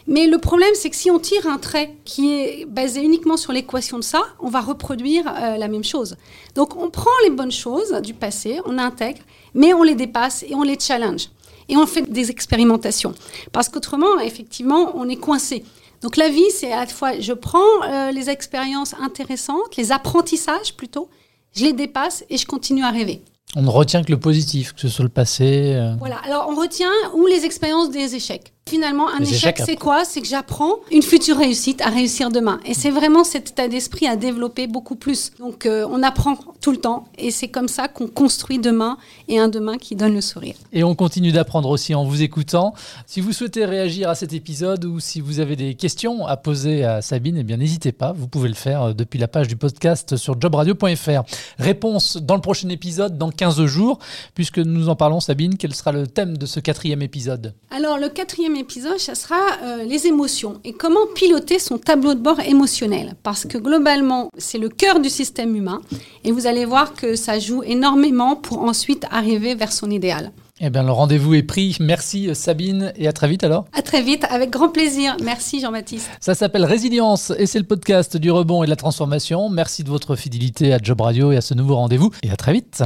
Mais 0.08 0.27
le 0.27 0.38
problème, 0.38 0.72
c'est 0.74 0.89
que 0.89 0.96
si 0.96 1.12
on 1.12 1.20
tire 1.20 1.48
un 1.48 1.58
trait 1.58 1.96
qui 2.05 2.34
est 2.34 2.65
basé 2.65 3.01
uniquement 3.01 3.38
sur 3.38 3.51
l'équation 3.53 3.98
de 3.98 4.03
ça, 4.03 4.24
on 4.39 4.50
va 4.50 4.62
reproduire 4.62 5.25
la 5.25 5.67
même 5.67 5.84
chose. 5.84 6.15
Donc, 6.55 6.75
on 6.75 6.89
prend 6.89 7.12
les 7.24 7.29
bonnes 7.29 7.51
choses 7.51 7.93
du 8.01 8.13
passé, 8.13 8.60
on 8.65 8.77
intègre 8.77 9.22
mais 9.53 9.74
on 9.74 9.84
les 9.84 9.96
dépasse 9.96 10.43
et 10.48 10.55
on 10.55 10.63
les 10.63 10.79
challenge. 10.79 11.29
Et 11.70 11.77
on 11.77 11.86
fait 11.86 12.01
des 12.01 12.31
expérimentations. 12.31 13.13
Parce 13.51 13.70
qu'autrement, 13.70 14.20
effectivement, 14.20 14.91
on 14.96 15.08
est 15.08 15.15
coincé. 15.15 15.63
Donc 16.01 16.17
la 16.17 16.29
vie, 16.29 16.50
c'est 16.51 16.74
à 16.74 16.81
la 16.81 16.88
fois, 16.88 17.20
je 17.20 17.34
prends 17.34 17.60
euh, 17.88 18.12
les 18.12 18.29
expériences 18.29 18.96
intéressantes, 19.00 19.77
les 19.77 19.91
apprentissages 19.91 20.74
plutôt, 20.75 21.10
je 21.53 21.63
les 21.63 21.74
dépasse 21.74 22.25
et 22.29 22.38
je 22.38 22.46
continue 22.46 22.84
à 22.84 22.89
rêver. 22.89 23.22
On 23.55 23.62
ne 23.62 23.70
retient 23.70 24.01
que 24.03 24.12
le 24.12 24.20
positif, 24.20 24.74
que 24.74 24.81
ce 24.81 24.88
soit 24.89 25.03
le 25.03 25.10
passé. 25.10 25.74
euh. 25.75 25.93
Voilà, 26.00 26.17
alors 26.24 26.48
on 26.50 26.55
retient 26.55 26.89
ou 27.13 27.27
les 27.27 27.46
expériences 27.46 27.91
des 27.91 28.15
échecs. 28.15 28.53
Finalement, 28.70 29.10
un 29.10 29.20
échec, 29.20 29.60
c'est 29.65 29.75
quoi? 29.75 30.06
C'est 30.06 30.22
que 30.22 30.27
j'apprends 30.27 30.75
une 30.91 31.01
future 31.01 31.38
réussite 31.38 31.82
à 31.82 31.89
réussir 31.89 32.30
demain. 32.30 32.60
Et 32.65 32.74
c'est 32.74 32.91
vraiment 32.91 33.24
cet 33.24 33.50
état 33.50 33.68
d'esprit 33.68 34.08
à 34.08 34.15
développer 34.15 34.68
beaucoup 34.68 34.96
plus. 34.96 35.32
Donc 35.39 35.65
euh, 35.65 35.86
on 35.89 36.03
apprend 36.03 36.38
tout 36.62 36.72
le 36.72 36.77
temps 36.77 37.08
et 37.18 37.32
c'est 37.32 37.48
comme 37.48 37.68
ça 37.68 37.88
qu'on 37.88 38.08
construit 38.08 38.60
demain 38.60 38.98
et 39.27 39.39
un 39.39 39.50
demain 39.50 39.77
qui 39.77 39.96
donne 39.96 40.13
le 40.13 40.22
sourire. 40.22 40.56
Et 40.72 40.84
on 40.84 40.96
continue 40.96 41.32
d'apprendre 41.32 41.70
aussi 41.70 41.96
en 41.96 42.06
vous 42.06 42.22
écoutant. 42.22 42.74
Si 43.08 43.20
vous 43.20 43.34
souhaitez 43.34 43.65
réagir 43.65 44.10
à 44.10 44.15
cet 44.15 44.32
épisode 44.32 44.86
ou 44.86 45.00
si 45.00 45.22
vous 45.22 45.39
avez 45.39 45.56
des 45.56 45.74
questions 45.74 46.25
à 46.25 46.38
poser 46.38 46.86
à 46.86 47.01
Sabine, 47.01 47.38
eh 47.38 47.44
bien 47.44 47.58
n'hésitez 47.58 47.91
pas, 47.91 48.13
vous 48.13 48.27
pouvez 48.27 48.48
le 48.48 48.56
faire 48.56 48.84
euh, 48.84 48.94
depuis 48.94 49.20
la 49.20 49.27
page 49.27 49.48
du 49.48 49.56
podcast 49.56 50.15
sur 50.15 50.39
jobradio.fr. 50.39 51.24
Réponse 51.58 52.18
dans 52.18 52.36
le 52.36 52.41
prochain 52.41 52.70
épisode 52.70 53.18
dans 53.18 53.32
15 53.32 53.65
jours, 53.65 54.00
puisque 54.36 54.60
nous 54.60 54.88
en 54.88 54.96
parlons 54.96 55.20
Sabine, 55.20 55.58
quel 55.58 55.74
sera 55.74 55.91
le 55.91 56.08
thème 56.08 56.38
de 56.38 56.46
ce 56.46 56.60
quatrième 56.60 57.01
épisode? 57.01 57.56
Alors 57.72 57.98
le 57.98 58.08
quatrième 58.08 58.50
épisode, 58.55 59.00
ça 59.00 59.15
sera 59.15 59.39
euh, 59.63 59.84
les 59.84 60.08
émotions 60.08 60.60
et 60.63 60.74
comment 60.74 61.08
piloter 61.15 61.60
son 61.60 61.77
tableau 61.77 62.13
de 62.13 62.20
bord 62.20 62.39
émotionnel. 62.39 63.15
Parce 63.24 63.46
que 63.46 63.58
globalement, 63.58 64.29
c'est 64.38 64.58
le 64.58 64.70
cœur 64.70 65.00
du 65.00 65.10
système 65.10 65.55
humain 65.55 65.81
et 66.24 66.31
vous 66.31 66.48
allez 66.48 66.65
voir 66.65 66.93
que 66.93 67.15
ça 67.15 67.39
joue 67.39 67.63
énormément 67.63 68.36
pour 68.36 68.62
ensuite 68.63 69.05
arriver 69.12 69.55
vers 69.55 69.72
son 69.72 69.89
idéal. 69.89 70.31
Eh 70.63 70.70
bien, 70.70 70.84
le 70.84 70.91
rendez-vous 70.91 71.34
est 71.34 71.43
pris. 71.43 71.75
Merci 71.79 72.36
Sabine 72.36 72.93
et 72.96 73.08
à 73.08 73.13
très 73.13 73.27
vite 73.27 73.43
alors. 73.43 73.65
À 73.74 73.81
très 73.81 74.03
vite, 74.03 74.25
avec 74.29 74.51
grand 74.51 74.70
plaisir. 74.70 75.17
Merci 75.24 75.60
Jean-Baptiste. 75.60 76.08
Ça 76.20 76.36
s'appelle 76.36 76.65
Résilience 76.65 77.34
et 77.38 77.48
c'est 77.48 77.58
le 77.58 77.65
podcast 77.65 78.15
du 78.15 78.29
rebond 78.29 78.62
et 78.62 78.67
de 78.67 78.70
la 78.70 78.75
transformation. 78.75 79.50
Merci 79.50 79.84
de 79.84 79.89
votre 79.89 80.15
fidélité 80.15 80.72
à 80.72 80.77
Job 80.77 81.01
Radio 81.01 81.31
et 81.31 81.38
à 81.38 81.41
ce 81.41 81.55
nouveau 81.55 81.75
rendez-vous 81.77 82.12
et 82.22 82.29
à 82.29 82.36
très 82.36 82.53
vite. 82.53 82.84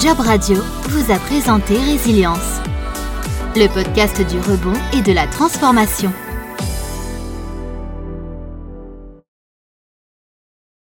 Job 0.00 0.18
Radio 0.18 0.56
vous 0.88 1.12
a 1.12 1.18
présenté 1.18 1.76
Résilience, 1.76 2.60
le 3.58 3.68
podcast 3.68 4.20
du 4.30 4.38
rebond 4.38 4.72
et 4.92 5.02
de 5.02 5.12
la 5.12 5.26
transformation. 5.26 6.12